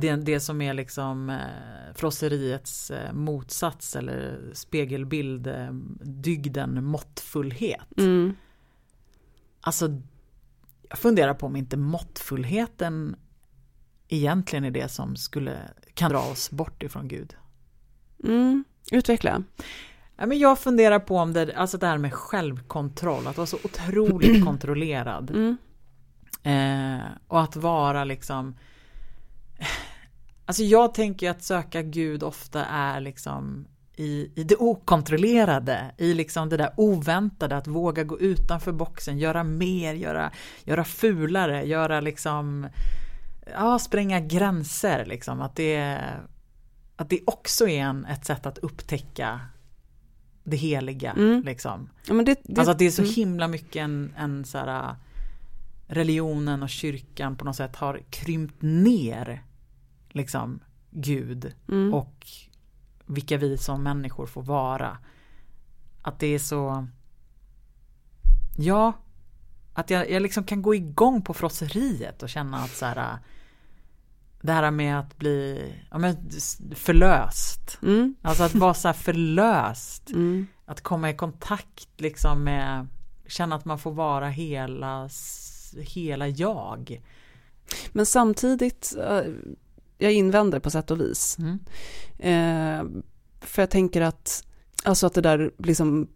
[0.00, 1.36] det, det som är liksom eh,
[1.94, 5.72] frosseriets eh, motsats eller spegelbild, eh,
[6.02, 7.98] dygden måttfullhet.
[7.98, 8.34] Mm.
[9.60, 10.00] Alltså,
[10.94, 13.16] jag funderar på om inte måttfullheten
[14.08, 15.58] egentligen är det som skulle,
[15.94, 17.36] kan dra oss bort ifrån Gud.
[18.24, 18.64] Mm.
[18.92, 19.42] Utveckla.
[20.16, 23.58] Ja, men jag funderar på om det, alltså det här med självkontroll, att vara så
[23.64, 25.30] otroligt kontrollerad.
[25.30, 25.56] Mm.
[26.42, 28.54] Eh, och att vara liksom
[30.46, 36.48] Alltså jag tänker att söka Gud ofta är liksom i, i det okontrollerade, i liksom
[36.48, 40.30] det där oväntade, att våga gå utanför boxen, göra mer, göra,
[40.64, 42.66] göra fulare, göra liksom,
[43.52, 46.00] ja, spränga gränser liksom, att det,
[46.96, 49.40] att det också är en, ett sätt att upptäcka
[50.44, 51.42] det heliga Mm.
[51.42, 51.88] liksom.
[52.08, 53.14] Ja, det, det, Alltså att det är så mm.
[53.14, 54.94] himla mycket en, en så här,
[55.86, 59.42] religionen och kyrkan på något sätt har krympt ner
[60.08, 61.94] liksom Gud Mm.
[61.94, 62.26] och
[63.06, 64.98] vilka vi som människor får vara.
[66.02, 66.86] Att det är så
[68.56, 68.92] Ja
[69.72, 73.18] Att jag, jag liksom kan gå igång på frosseriet och känna att så här
[74.40, 76.30] Det här med att bli ja, men,
[76.74, 78.14] förlöst Mm.
[78.22, 80.46] Alltså att vara så här förlöst Mm.
[80.64, 82.86] att komma i kontakt liksom med
[83.26, 85.08] känna att man får vara hela
[85.78, 87.02] hela jag.
[87.92, 89.32] Men samtidigt, eh,
[89.98, 91.38] jag invänder på sätt och vis.
[91.38, 91.58] Mm.
[92.18, 93.02] Eh,
[93.40, 94.44] för jag tänker att,
[94.84, 96.08] alltså att det där liksom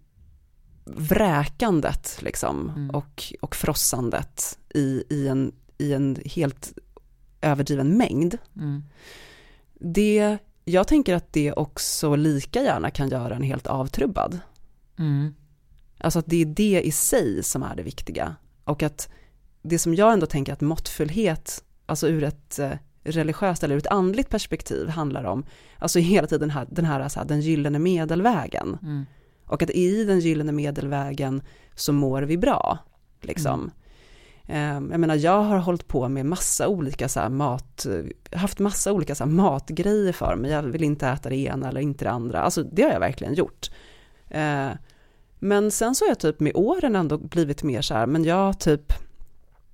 [0.85, 2.91] vräkandet liksom Mm.
[2.91, 6.73] och, och frossandet i, i, en, i en helt
[7.41, 8.39] överdriven mängd.
[8.57, 8.83] Mm.
[9.75, 14.39] Det, jag tänker att det också lika gärna kan göra en helt avtrubbad.
[14.99, 15.35] Mm.
[15.99, 18.37] Alltså att det är det i sig som är det viktiga.
[18.65, 19.09] Och att
[19.63, 22.73] det som jag ändå tänker att måttfullhet, alltså ur ett eh,
[23.05, 25.45] religiöst eller ur ett andligt perspektiv handlar om,
[25.79, 28.79] alltså hela tiden den här, den, här, så här, den gyllene medelvägen.
[28.83, 29.07] Mm.
[29.47, 31.43] Och att i den gyllene medelvägen
[31.75, 32.79] så mår vi bra,
[33.21, 33.61] liksom.
[33.61, 34.91] Mm.
[34.91, 37.87] Jag menar, jag har hållit på med massa olika så mat,
[38.33, 40.51] haft massa olika så matgrejer för mig.
[40.51, 42.41] Jag vill inte äta det ena eller inte det andra.
[42.41, 43.71] Alltså det har jag verkligen gjort.
[44.29, 44.69] Eh,
[45.39, 48.61] men sen så har jag typ med åren ändå blivit mer så här, men jag
[48.61, 48.93] typ,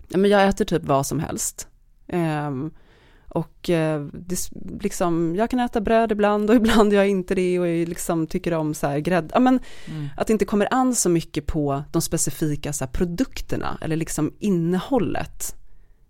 [0.09, 1.69] men jag äter typ vad som helst.
[2.07, 2.75] Um,
[3.35, 7.59] och uh, det, liksom, jag kan äta bröd ibland och ibland gör jag inte det
[7.59, 9.29] och jag liksom tycker om så här grädde.
[9.33, 10.09] Ja, men mm.
[10.17, 15.57] Att det inte kommer an så mycket på de specifika så produkterna eller liksom innehållet.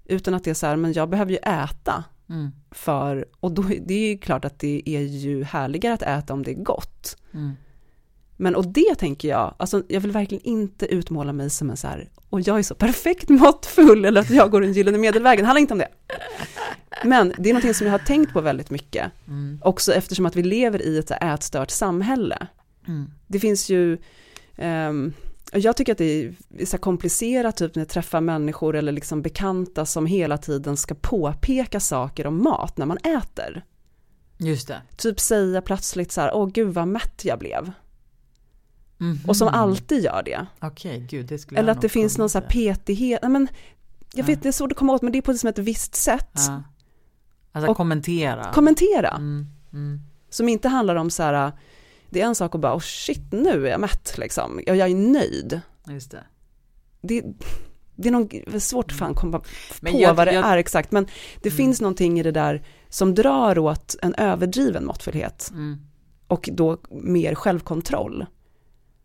[0.04, 2.04] Utan att det är så här, men jag behöver ju äta.
[2.28, 2.50] Mm.
[2.70, 6.42] För, och då, det är ju klart att det är ju härligare att äta om
[6.42, 7.16] det är gott.
[7.34, 7.52] Mm.
[8.36, 11.86] Men och det tänker jag, alltså jag vill verkligen inte utmåla mig som en så
[11.86, 15.46] här, och jag är så perfekt måttfull eller att jag går den gyllene medelvägen, det
[15.46, 15.88] handlar inte om det.
[17.04, 19.60] Men det är någonting som jag har tänkt på väldigt mycket, mm.
[19.62, 22.46] också eftersom att vi lever i ett ätstört samhälle.
[22.88, 23.10] Mm.
[23.26, 23.98] Det finns ju,
[24.56, 25.12] um,
[25.52, 26.24] jag tycker att det
[26.58, 30.94] är så komplicerat typ när jag träffar människor eller liksom bekanta som hela tiden ska
[30.94, 33.64] påpeka saker om mat när man äter.
[34.36, 34.82] Just det.
[34.96, 37.72] Typ säga plötsligt så här, åh gud vad mätt jag blev.
[39.00, 39.28] Mm -hmm.
[39.28, 40.46] Och som alltid gör det.
[40.60, 43.48] Okej, okay, gud det skulle Eller att det finns någon så här petighet, men
[44.14, 45.94] jag vet det är svårt att komma åt men det är på liksom ett visst
[45.94, 46.32] sätt.
[46.34, 46.62] Ja.
[47.52, 48.52] Alltså och kommentera.
[48.52, 49.10] Kommentera.
[49.10, 50.00] Mm, mm.
[50.30, 51.52] Som inte handlar om så här,
[52.10, 54.90] det är en sak att bara, oh shit nu är jag mätt liksom, jag, jag
[54.90, 55.60] är nöjd.
[55.88, 56.24] Just det.
[57.00, 57.24] Det,
[57.96, 59.42] det är nog svårt att fan komma
[59.80, 61.06] men på jag, vad det jag, är exakt, men
[61.42, 61.56] det mm.
[61.56, 65.50] finns någonting i det där som drar åt en överdriven måttfullhet.
[65.50, 65.78] Mm.
[66.26, 68.26] Och då mer självkontroll.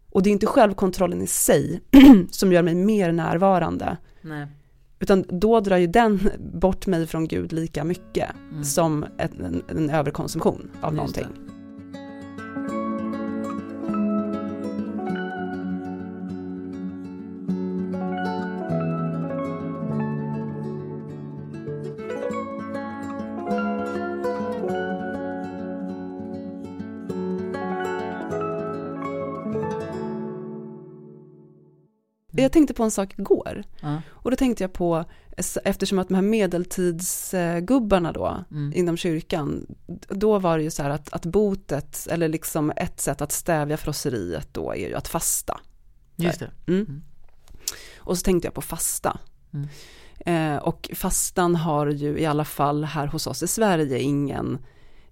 [0.09, 1.81] Och det är inte självkontrollen i sig
[2.31, 3.97] som gör mig mer närvarande.
[4.21, 4.47] Nej.
[4.99, 8.63] Utan då drar ju den bort mig från Gud lika mycket mm.
[8.63, 11.48] som en, en, överkonsumtion av Just någonting.
[32.41, 33.63] Jag tänkte på en sak igår.
[33.81, 33.99] Mm.
[34.09, 35.05] Och då tänkte jag på,
[35.63, 38.73] eftersom att de här medeltidsgubbarna då, mm.
[38.75, 39.65] inom kyrkan,
[40.07, 43.77] då var det ju så här att, att botet, eller liksom ett sätt att stävja
[43.77, 45.59] frosseriet då är ju att fasta.
[46.15, 46.51] Just det.
[46.67, 46.85] Mm.
[46.85, 47.01] mm.
[47.97, 49.19] Och så tänkte jag på fasta.
[49.53, 49.67] Mm.
[50.19, 54.57] Eh, och fastan har ju i alla fall här hos oss i Sverige ingen,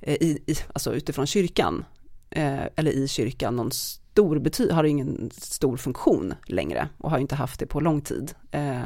[0.01, 1.85] eh, i, i, alltså utifrån kyrkan,
[2.29, 3.71] eh, eller i kyrkan, någon
[4.17, 8.33] stor bety har ingen stor funktion längre och har inte haft det på lång tid.
[8.51, 8.81] Eh,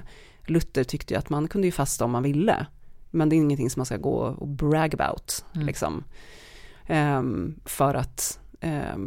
[0.46, 2.66] Luther tyckte ju att man kunde ju fasta om man ville,
[3.12, 5.68] men det är ingenting som man ska gå och brag about, mm.
[5.68, 6.04] liksom.
[6.86, 7.24] Eh,
[7.66, 8.98] för att, eh,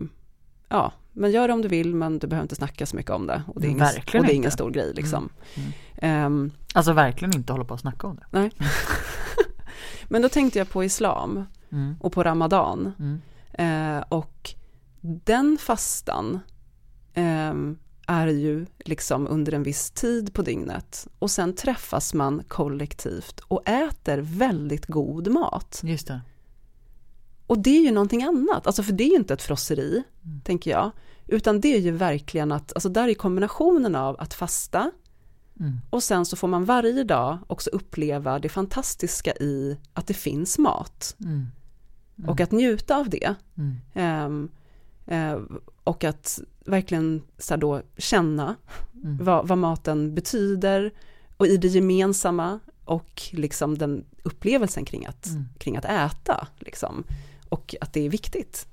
[0.69, 3.27] ja, men gör det om du vill, men du behöver inte snacka så mycket om
[3.27, 3.43] det.
[3.47, 5.29] Och det är, ingen, och det är ingen stor grej liksom.
[5.55, 5.73] Mm.
[5.99, 6.51] Mm.
[6.75, 8.27] alltså verkligen inte hålla på och snacka om det.
[8.31, 8.51] Nej.
[10.09, 11.97] men då tänkte jag på islam mm.
[12.01, 12.93] och på ramadan.
[12.99, 13.21] Mm.
[13.53, 14.55] Eh, och
[15.07, 16.41] den fastan
[17.15, 17.55] eh,
[18.07, 23.69] är ju liksom under en viss tid på dygnet och sen träffas man kollektivt och
[23.69, 25.81] äter väldigt god mat.
[25.85, 26.21] Just det.
[27.47, 30.41] Och det är ju någonting annat, alltså för det är ju inte ett frosseri, mm.
[30.41, 30.91] tänker jag,
[31.27, 34.91] utan det är ju verkligen att, alltså där är kombinationen av att fasta
[35.61, 35.81] mm.
[35.91, 40.59] och sen så får man varje dag också uppleva det fantastiska i att det finns
[40.59, 41.17] mat.
[41.21, 41.47] Mm.
[42.27, 43.35] Och att njuta av det.
[43.95, 44.51] Um,
[45.07, 45.41] Eh,
[45.85, 48.57] och att verkligen så då känna
[49.05, 49.25] mm.
[49.25, 50.93] vad, vad, maten betyder
[51.37, 55.45] och i det gemensamma och liksom den upplevelsen kring att, mm.
[55.59, 56.49] kring att äta.
[56.59, 57.05] Liksom,
[57.49, 58.67] och att det är viktigt.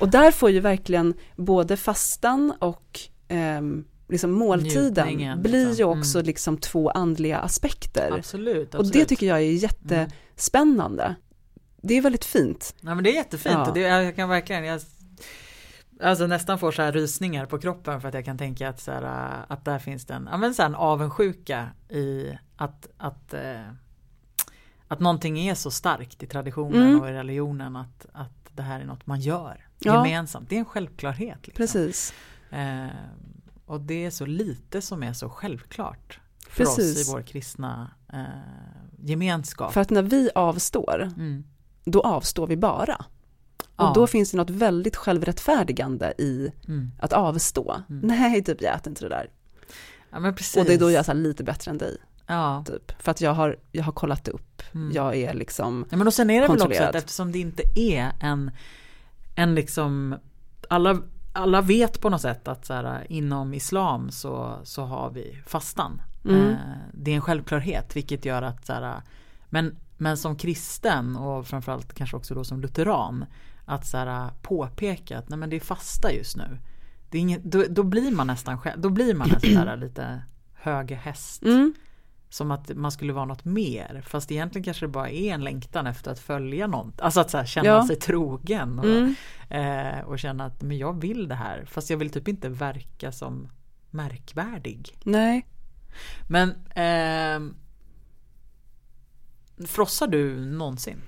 [0.00, 3.60] Och där får ju verkligen både fastan och eh,
[4.08, 5.76] liksom måltiden Njutningen, blir liksom.
[5.76, 6.26] ju också mm.
[6.26, 8.10] liksom två andliga aspekter.
[8.12, 8.74] Absolut, absolut.
[8.74, 11.14] Och det tycker jag är jättespännande.
[11.82, 12.74] Det är väldigt fint.
[12.80, 13.68] Ja men det är jättefint ja.
[13.68, 14.80] och det, jag kan verkligen, jag
[16.00, 18.92] Alltså nästan får så här rysningar på kroppen för att jag kan tänka att, så
[18.92, 22.88] här, äh, att där finns det en, ja, men så här en avundsjuka i att,
[22.96, 23.68] att, eh,
[24.88, 27.00] att någonting är så starkt i traditionen mm.
[27.00, 29.94] och i religionen att, att det här är något man gör ja.
[29.94, 30.48] gemensamt.
[30.48, 31.46] Det är en självklarhet.
[31.46, 31.56] Liksom.
[31.56, 32.14] Precis.
[32.50, 32.86] Eh,
[33.66, 37.00] och det är så lite som är så självklart för Precis.
[37.00, 38.20] oss i vår kristna eh,
[38.98, 39.72] gemenskap.
[39.72, 41.44] För att när vi avstår, mm.
[41.84, 43.04] då avstår vi bara.
[43.76, 43.92] Och Ja.
[43.94, 46.90] då finns det något väldigt självrättfärdigande i Mm.
[46.98, 47.82] att avstå.
[47.88, 49.30] Nej, typ jag äter inte det där.
[50.10, 50.18] Ja.
[50.60, 52.64] Och det är då jag är lite bättre än dig, Ja.
[52.66, 53.02] typ.
[53.02, 54.92] För att jag har, jag har kollat upp, Mm.
[54.92, 57.62] jag är liksom, Ja men och sen är det väl också att eftersom det inte
[57.80, 58.50] är en,
[59.34, 60.16] en liksom,
[60.68, 60.98] alla,
[61.32, 66.02] alla vet på något sätt att så här, inom islam så, så har vi fastan.
[66.24, 66.50] Mm.
[66.50, 66.56] Eh,
[66.92, 69.02] det är en självklarhet vilket gör att så här,
[69.48, 73.24] men, men som kristen och framförallt kanske också då som lutheran
[73.64, 76.58] att så här, påpeka att nej men det är fasta just nu.
[77.10, 80.22] Det är inget, då, då blir man nästan själv, då blir man sån där lite
[80.54, 81.42] höga häst.
[81.42, 81.74] mm,
[82.28, 84.02] Som att man skulle vara något mer.
[84.06, 87.00] Fast egentligen kanske det bara är en längtan efter att följa något.
[87.00, 87.86] Alltså att här, känna Ja.
[87.86, 88.78] sig trogen.
[88.78, 89.14] Och, mm,
[89.50, 91.64] eh, och känna att men jag vill det här.
[91.64, 93.48] Fast jag vill typ inte verka som
[93.90, 94.98] märkvärdig.
[95.04, 95.46] nej.
[96.28, 97.54] Men ehm,
[99.66, 101.00] Frossar du någonsin?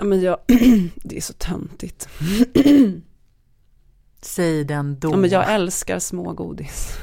[0.00, 0.38] Ja, men jag,
[0.94, 2.08] det är så töntigt.
[4.22, 5.10] Säg den då.
[5.10, 6.96] Ja, men jag älskar smågodis.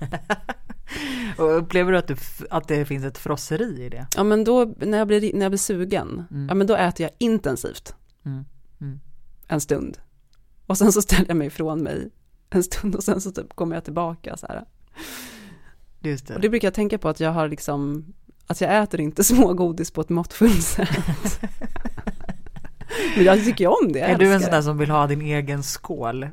[1.38, 2.16] Och upplever du att, du
[2.50, 4.06] att det finns ett frosseri i det?
[4.16, 6.48] Ja, men då, när jag blir, när jag blir sugen, Mm.
[6.48, 7.94] ja men då äter jag intensivt.
[8.26, 8.44] Mm.
[8.80, 9.00] Mm.
[9.46, 9.98] En stund.
[10.66, 12.10] Och sen så ställer jag mig ifrån mig
[12.50, 14.64] en stund och sen så typ kommer jag tillbaka så här.
[16.00, 16.34] Just det.
[16.34, 18.04] Och det brukar jag tänka på att jag har liksom,
[18.46, 21.40] att jag äter inte smågodis på ett måttfullt sätt.
[23.16, 25.22] Men jag tycker om det, jag Är du en sån där som vill ha din
[25.22, 26.28] egen skål?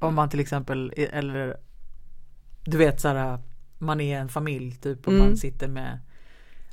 [0.00, 1.56] Om man till exempel, eller
[2.64, 3.38] du vet så här,
[3.78, 5.26] man är en familj typ och Mm.
[5.26, 5.98] man sitter med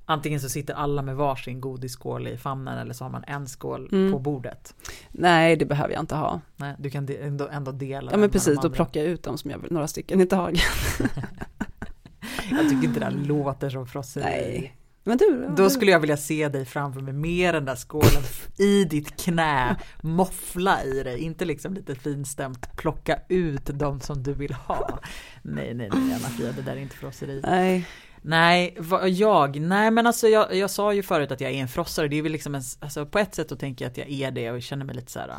[0.05, 3.89] Antingen så sitter alla med varsin godisskål i famnen eller så har man en skål
[3.91, 4.11] Mm.
[4.11, 4.75] på bordet.
[5.11, 6.41] Nej, det behöver jag inte ha.
[6.55, 9.51] Nej, du kan ändå, ändå dela Ja men precis, då plockar jag ut dem som
[9.51, 10.61] jag vill, några stycken i taget.
[12.51, 14.23] Jag tycker inte det där låter som frosseri.
[14.23, 14.75] Nej.
[15.03, 18.23] Men du, Då skulle jag vilja se dig framför mig med den där skålen
[18.57, 24.33] i ditt knä, moffla i dig, inte liksom lite finstämt plocka ut de som du
[24.33, 24.99] vill ha.
[25.41, 27.41] Nej, nej, nej, Anna-Fia, det där är inte frosseri.
[27.43, 27.87] Nej,
[28.25, 32.07] Nej, jag, nej men alltså jag, jag sa ju förut att jag är en frossare,
[32.07, 34.31] det är väl liksom en, alltså på ett sätt så tänker jag att jag är
[34.31, 35.35] det och känner mig lite så här äh,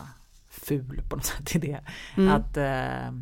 [0.49, 1.81] ful på något sätt i det.
[2.17, 2.33] Mm.
[2.33, 3.19] Att, eh,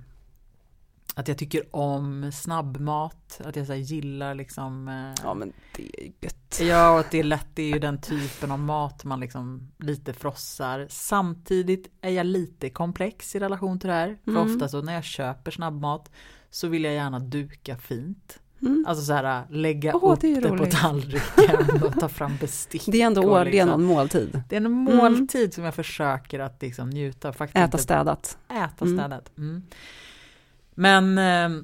[1.14, 6.12] att jag tycker om snabbmat, att jag så gillar liksom eh, ja men det är
[6.20, 6.58] gött.
[6.60, 9.70] Ja, och att det är lätt, det är ju den typen av mat man liksom
[9.78, 10.86] lite frossar.
[10.90, 14.18] Samtidigt är jag lite komplex i relation till det här.
[14.24, 14.42] För Mm.
[14.54, 16.10] ofta så när jag köper snabbmat
[16.50, 18.38] så vill jag gärna duka fint.
[18.62, 18.84] Mm.
[18.88, 22.82] Alltså så här lägga Åh, upp det det, på tallriken och ta fram bestick.
[22.86, 24.42] Det är ändå år, det är liksom- någon måltid.
[24.48, 27.32] Det är en måltid som jag försöker att liksom njuta av.
[27.32, 28.38] Faktiskt Äta städat.
[28.48, 28.98] Äta Mm.
[28.98, 29.32] städat.
[29.38, 29.62] Mm.
[30.82, 31.62] Men, eh,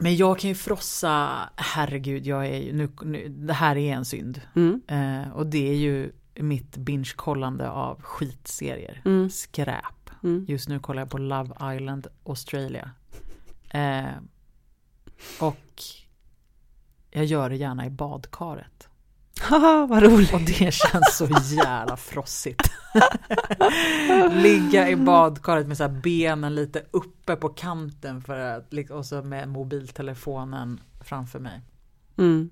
[0.00, 4.04] men jag kan ju frossa, herregud, jag är ju, nu, nu, det här är en
[4.04, 4.40] synd.
[4.56, 4.82] Mm.
[4.88, 9.02] Eh, och det är ju mitt binge-kollande av skitserier.
[9.04, 9.30] Mm.
[9.30, 10.10] Skräp.
[10.22, 10.44] Mm.
[10.48, 12.90] Just nu kollar jag på Love Island Australia.
[13.70, 14.16] Eh,
[15.40, 15.82] och
[17.10, 18.88] jag gör det gärna i badkaret.
[19.40, 20.34] Haha, vad roligt.
[20.34, 22.70] Och det känns så jävla frossigt.
[24.30, 29.48] Ligga i badkaret med så benen lite uppe på kanten för att, och så med
[29.48, 31.60] mobiltelefonen framför mig.
[32.18, 32.50] Mm.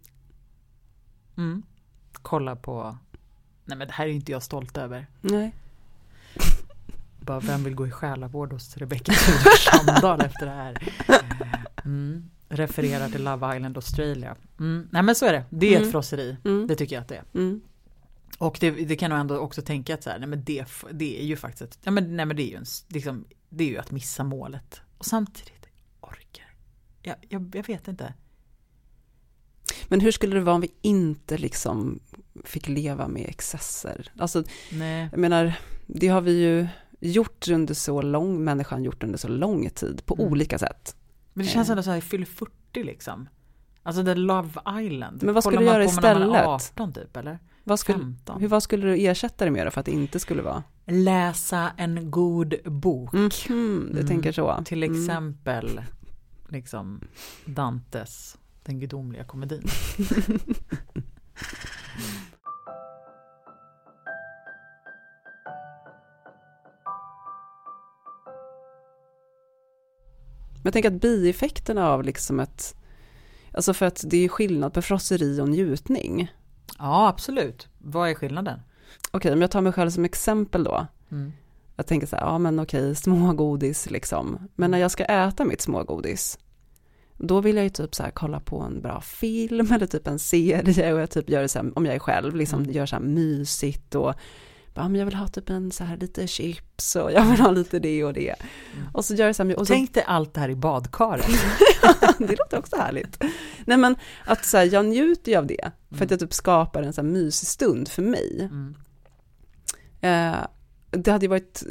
[1.36, 1.62] Mm.
[2.12, 2.98] Kolla på,
[3.64, 5.06] nej men det här är inte jag stolt över.
[5.20, 5.54] Nej.
[7.20, 10.94] Bara vem vill gå i själavård hos Rebecca Tudor Sandahl efter det här?
[11.84, 12.30] Mm.
[12.48, 14.36] Refererar till Love Island Australia.
[14.58, 14.88] Mm.
[14.92, 15.82] Nej men så är det, det är Mm.
[15.84, 16.36] ett frosseri.
[16.44, 16.66] Mm.
[16.66, 17.24] Det tycker jag att det är.
[17.34, 17.60] Mm.
[18.38, 21.20] Och det, det kan nog ändå också tänka att så här, nej men det, det
[21.20, 23.68] är ju faktiskt ett, ja men, nej men det är ju en, liksom, det är
[23.68, 24.80] ju att missa målet.
[24.98, 25.66] Och samtidigt,
[26.00, 26.54] orkar.
[27.02, 28.14] Jag, jag, jag vet inte.
[29.88, 32.00] Men hur skulle det vara om vi inte liksom
[32.44, 34.12] fick leva med excesser?
[34.18, 35.08] Alltså, Nej.
[35.12, 35.52] jag menar,
[35.86, 36.66] det har vi ju
[37.00, 40.26] gjort under så lång, människan gjort under så lång tid på Mm.
[40.32, 40.96] olika sätt.
[41.34, 41.72] Men det känns Eh.
[41.72, 42.50] ändå så här, jag fyller 40
[42.84, 43.28] liksom.
[43.82, 44.50] Alltså det är Love
[44.82, 45.22] Island.
[45.22, 46.46] Men vad skulle Kollar du göra på när man är istället?
[46.46, 47.38] 18 typ eller?
[47.64, 48.40] Vad skulle, 15.
[48.40, 50.62] hur, vad skulle du ersätta det med då för att det inte skulle vara?
[50.86, 53.12] Läsa en god bok.
[53.14, 53.28] Mhm,
[53.92, 54.06] du Mm.
[54.06, 54.62] tänker så.
[54.64, 55.00] Till Mm.
[55.00, 55.80] exempel
[56.48, 57.00] liksom
[57.44, 59.62] Dantes Den gudomliga komedin.
[70.64, 72.76] Men jag tänker att bieffekterna av liksom ett,
[73.52, 76.32] alltså för att det är skillnad på frosseri och njutning.
[76.78, 77.68] Ja absolut.
[77.78, 78.60] Vad är skillnaden?
[79.10, 80.86] Okej, om jag tar mig själv som exempel då.
[81.10, 81.32] Mm.
[81.76, 84.48] Jag tänker så här, ja men okej, smågodis liksom.
[84.54, 86.38] Men när jag ska äta mitt smågodis,
[87.18, 90.18] då vill jag ju typ så här kolla på en bra film eller typ en
[90.18, 92.72] serie och jag typ gör det så här, om jag är själv, liksom Mm.
[92.72, 94.14] gör så här mysigt och
[94.74, 97.50] bara, men jag vill ha typ en så här lite chips och jag vill ha
[97.50, 98.34] lite det och det.
[98.74, 98.86] Mm.
[98.92, 101.26] Och så gör jag så här, och så, Tänk dig allt det här i badkaret.
[102.18, 103.22] det låter också härligt.
[103.64, 106.08] Nej men att så här, jag njuter ju av det, för att mm.
[106.10, 108.40] jag typ skapar en så här mysig stund för mig.
[108.40, 108.74] Mm.
[110.00, 110.46] Eh,
[110.90, 111.62] det hade ju varit,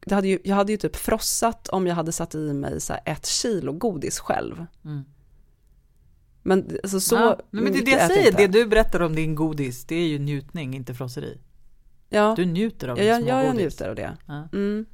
[0.00, 2.94] det hade ju, jag hade ju typ frossat om jag hade satt i mig så
[3.04, 4.66] ett kilo godis själv.
[4.84, 5.04] Mm.
[6.42, 9.34] Men alltså så ja, men det är det jag säger, det du berättar om din
[9.34, 11.38] godis, det är ju njutning, inte frosseri.
[12.08, 12.34] Ja.
[12.36, 14.16] Du njuter av ja, ja, ja, jag njuter av det.
[14.26, 14.48] Ja.
[14.52, 14.86] Mm.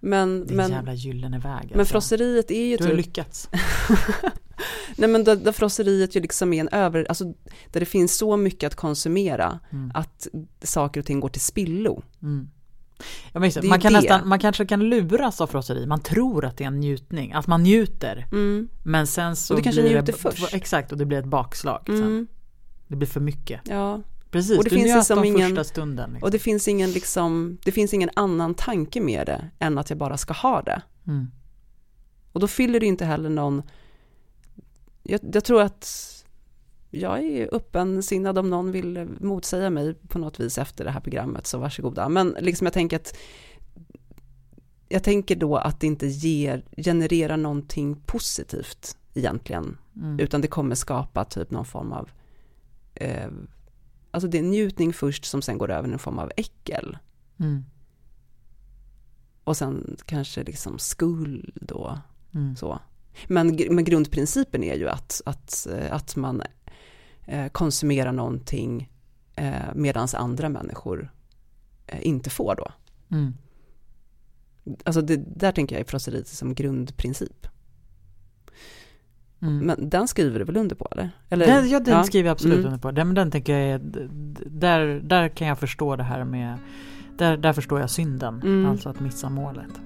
[0.00, 1.52] Men, Din men, jävla gyllene väg.
[1.52, 1.76] Alltså.
[1.76, 2.96] Men frosseriet är ju Du har typ...
[2.96, 3.48] lyckats.
[4.96, 7.24] Nej men där, där frosseriet ju liksom är en över, alltså
[7.70, 9.90] där det finns så mycket att konsumera mm.
[9.94, 10.28] att
[10.62, 12.02] saker och ting går till spillo.
[12.22, 12.48] Mm.
[13.32, 16.64] Ja, men man, kan nästan, man kanske kan luras av frosseri, man tror att det
[16.64, 18.26] är en njutning, att man njuter.
[18.32, 18.68] Mm.
[18.82, 20.54] Men sen så och du kanske blir njuter det, först.
[20.54, 21.88] Exakt, och det blir ett bakslag.
[21.88, 22.26] Mm.
[22.86, 23.60] Det blir för mycket.
[23.64, 24.02] Ja.
[24.32, 26.10] Precis, och det du finns liksom ingen, första stunden.
[26.10, 26.26] Liksom.
[26.26, 29.98] Och det finns ingen liksom, det finns ingen annan tanke med det än att jag
[29.98, 30.82] bara ska ha det.
[31.06, 31.30] Mm.
[32.32, 33.62] Och då fyller det inte heller någon,
[35.02, 36.08] jag, jag tror att
[36.90, 41.46] jag är öppensinnad om någon vill motsäga mig på något vis efter det här programmet,
[41.46, 42.08] så varsågoda.
[42.08, 43.16] Men liksom jag tänker att
[44.88, 50.20] jag tänker då att det inte ger, genererar någonting positivt egentligen, mm.
[50.20, 52.10] utan det kommer skapa typ någon form av,
[52.94, 53.30] eh,
[54.12, 56.98] alltså det är njutning först som sen går över i en form av äckel.
[57.40, 57.64] Mm.
[59.44, 61.98] Och sen kanske liksom skuld och
[62.34, 62.56] mm.
[62.56, 62.78] så.
[63.26, 66.42] Men, men grundprincipen är ju att, att, eh, att man
[67.26, 68.90] Eh, konsumera någonting
[69.36, 71.12] eh, medan andra människor
[72.00, 72.72] inte får då.
[73.16, 73.34] Mm.
[74.84, 77.46] Alltså det, där tänker jag i frosseriet som grundprincip.
[79.42, 79.66] Mm.
[79.66, 81.10] Men den skriver du väl under på eller?
[81.28, 82.04] eller den, ja, den ja.
[82.04, 82.66] skriver jag absolut mm.
[82.66, 82.90] under på.
[82.90, 83.80] Den, den tänker jag är,
[84.46, 86.58] där, där kan jag förstå det här med,
[87.18, 88.70] där, där förstår jag synden, mm.
[88.70, 89.80] alltså att missa målet.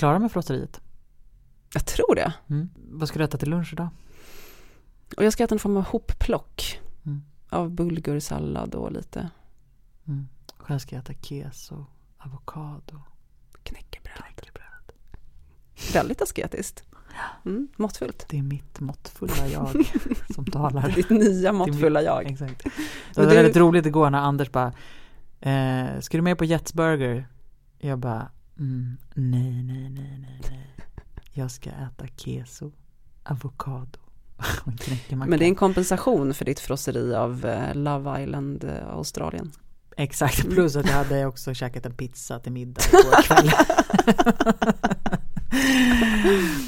[0.00, 0.80] Klara med frosseriet?
[1.74, 2.32] Jag tror det.
[2.50, 2.70] Mm.
[2.74, 3.88] Vad ska du äta till lunch idag?
[5.16, 6.80] Och jag ska äta en form av hopplock.
[7.06, 7.22] Mm.
[7.50, 9.30] Av bulgursallad och lite.
[10.06, 10.28] Mm.
[10.56, 11.86] Själv ska jag äta keso,
[12.18, 13.02] avokado.
[13.62, 14.16] Knäckebröd.
[14.16, 14.92] Knäckebröd.
[15.92, 16.84] Väldigt asketiskt.
[17.44, 18.26] Mm, måttfullt.
[18.28, 19.68] Det är mitt måttfulla jag
[20.34, 20.88] som talar.
[20.88, 22.30] Ditt nya måttfulla jag.
[22.30, 22.64] Exakt.
[23.14, 23.34] Det var du...
[23.34, 24.72] väldigt roligt igår när Anders bara,
[25.40, 27.28] eh, ska du med på Jets Burger?
[27.78, 28.28] Jag bara,
[28.60, 30.76] Mm, nej, nej, nej, nej, nej.
[31.32, 32.72] Jag ska äta keso,
[33.22, 33.98] avokado
[34.64, 39.52] och Men det är en kompensation för ditt frosseri av eh, Love Island eh, Australien.
[39.96, 40.54] Exakt, mm.
[40.54, 43.50] plus att jag hade också käkat en pizza till middag igår kväll.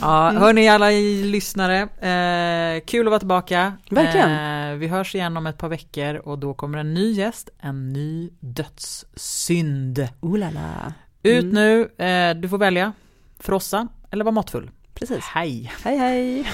[0.00, 0.42] ja, mm.
[0.42, 0.90] hörni alla
[1.30, 3.72] lyssnare, eh, kul att vara tillbaka.
[3.90, 4.30] Verkligen.
[4.30, 7.92] Eh, vi hörs igen om ett par veckor och då kommer en ny gäst, en
[7.92, 10.08] ny dödssynd.
[10.20, 10.92] Oh la la.
[11.22, 11.54] Ut mm.
[11.54, 12.92] nu, eh, du får välja.
[13.38, 14.70] Frossa eller vara måttfull.
[14.94, 15.24] Precis.
[15.24, 15.72] Hej.
[15.84, 16.46] Hej hej.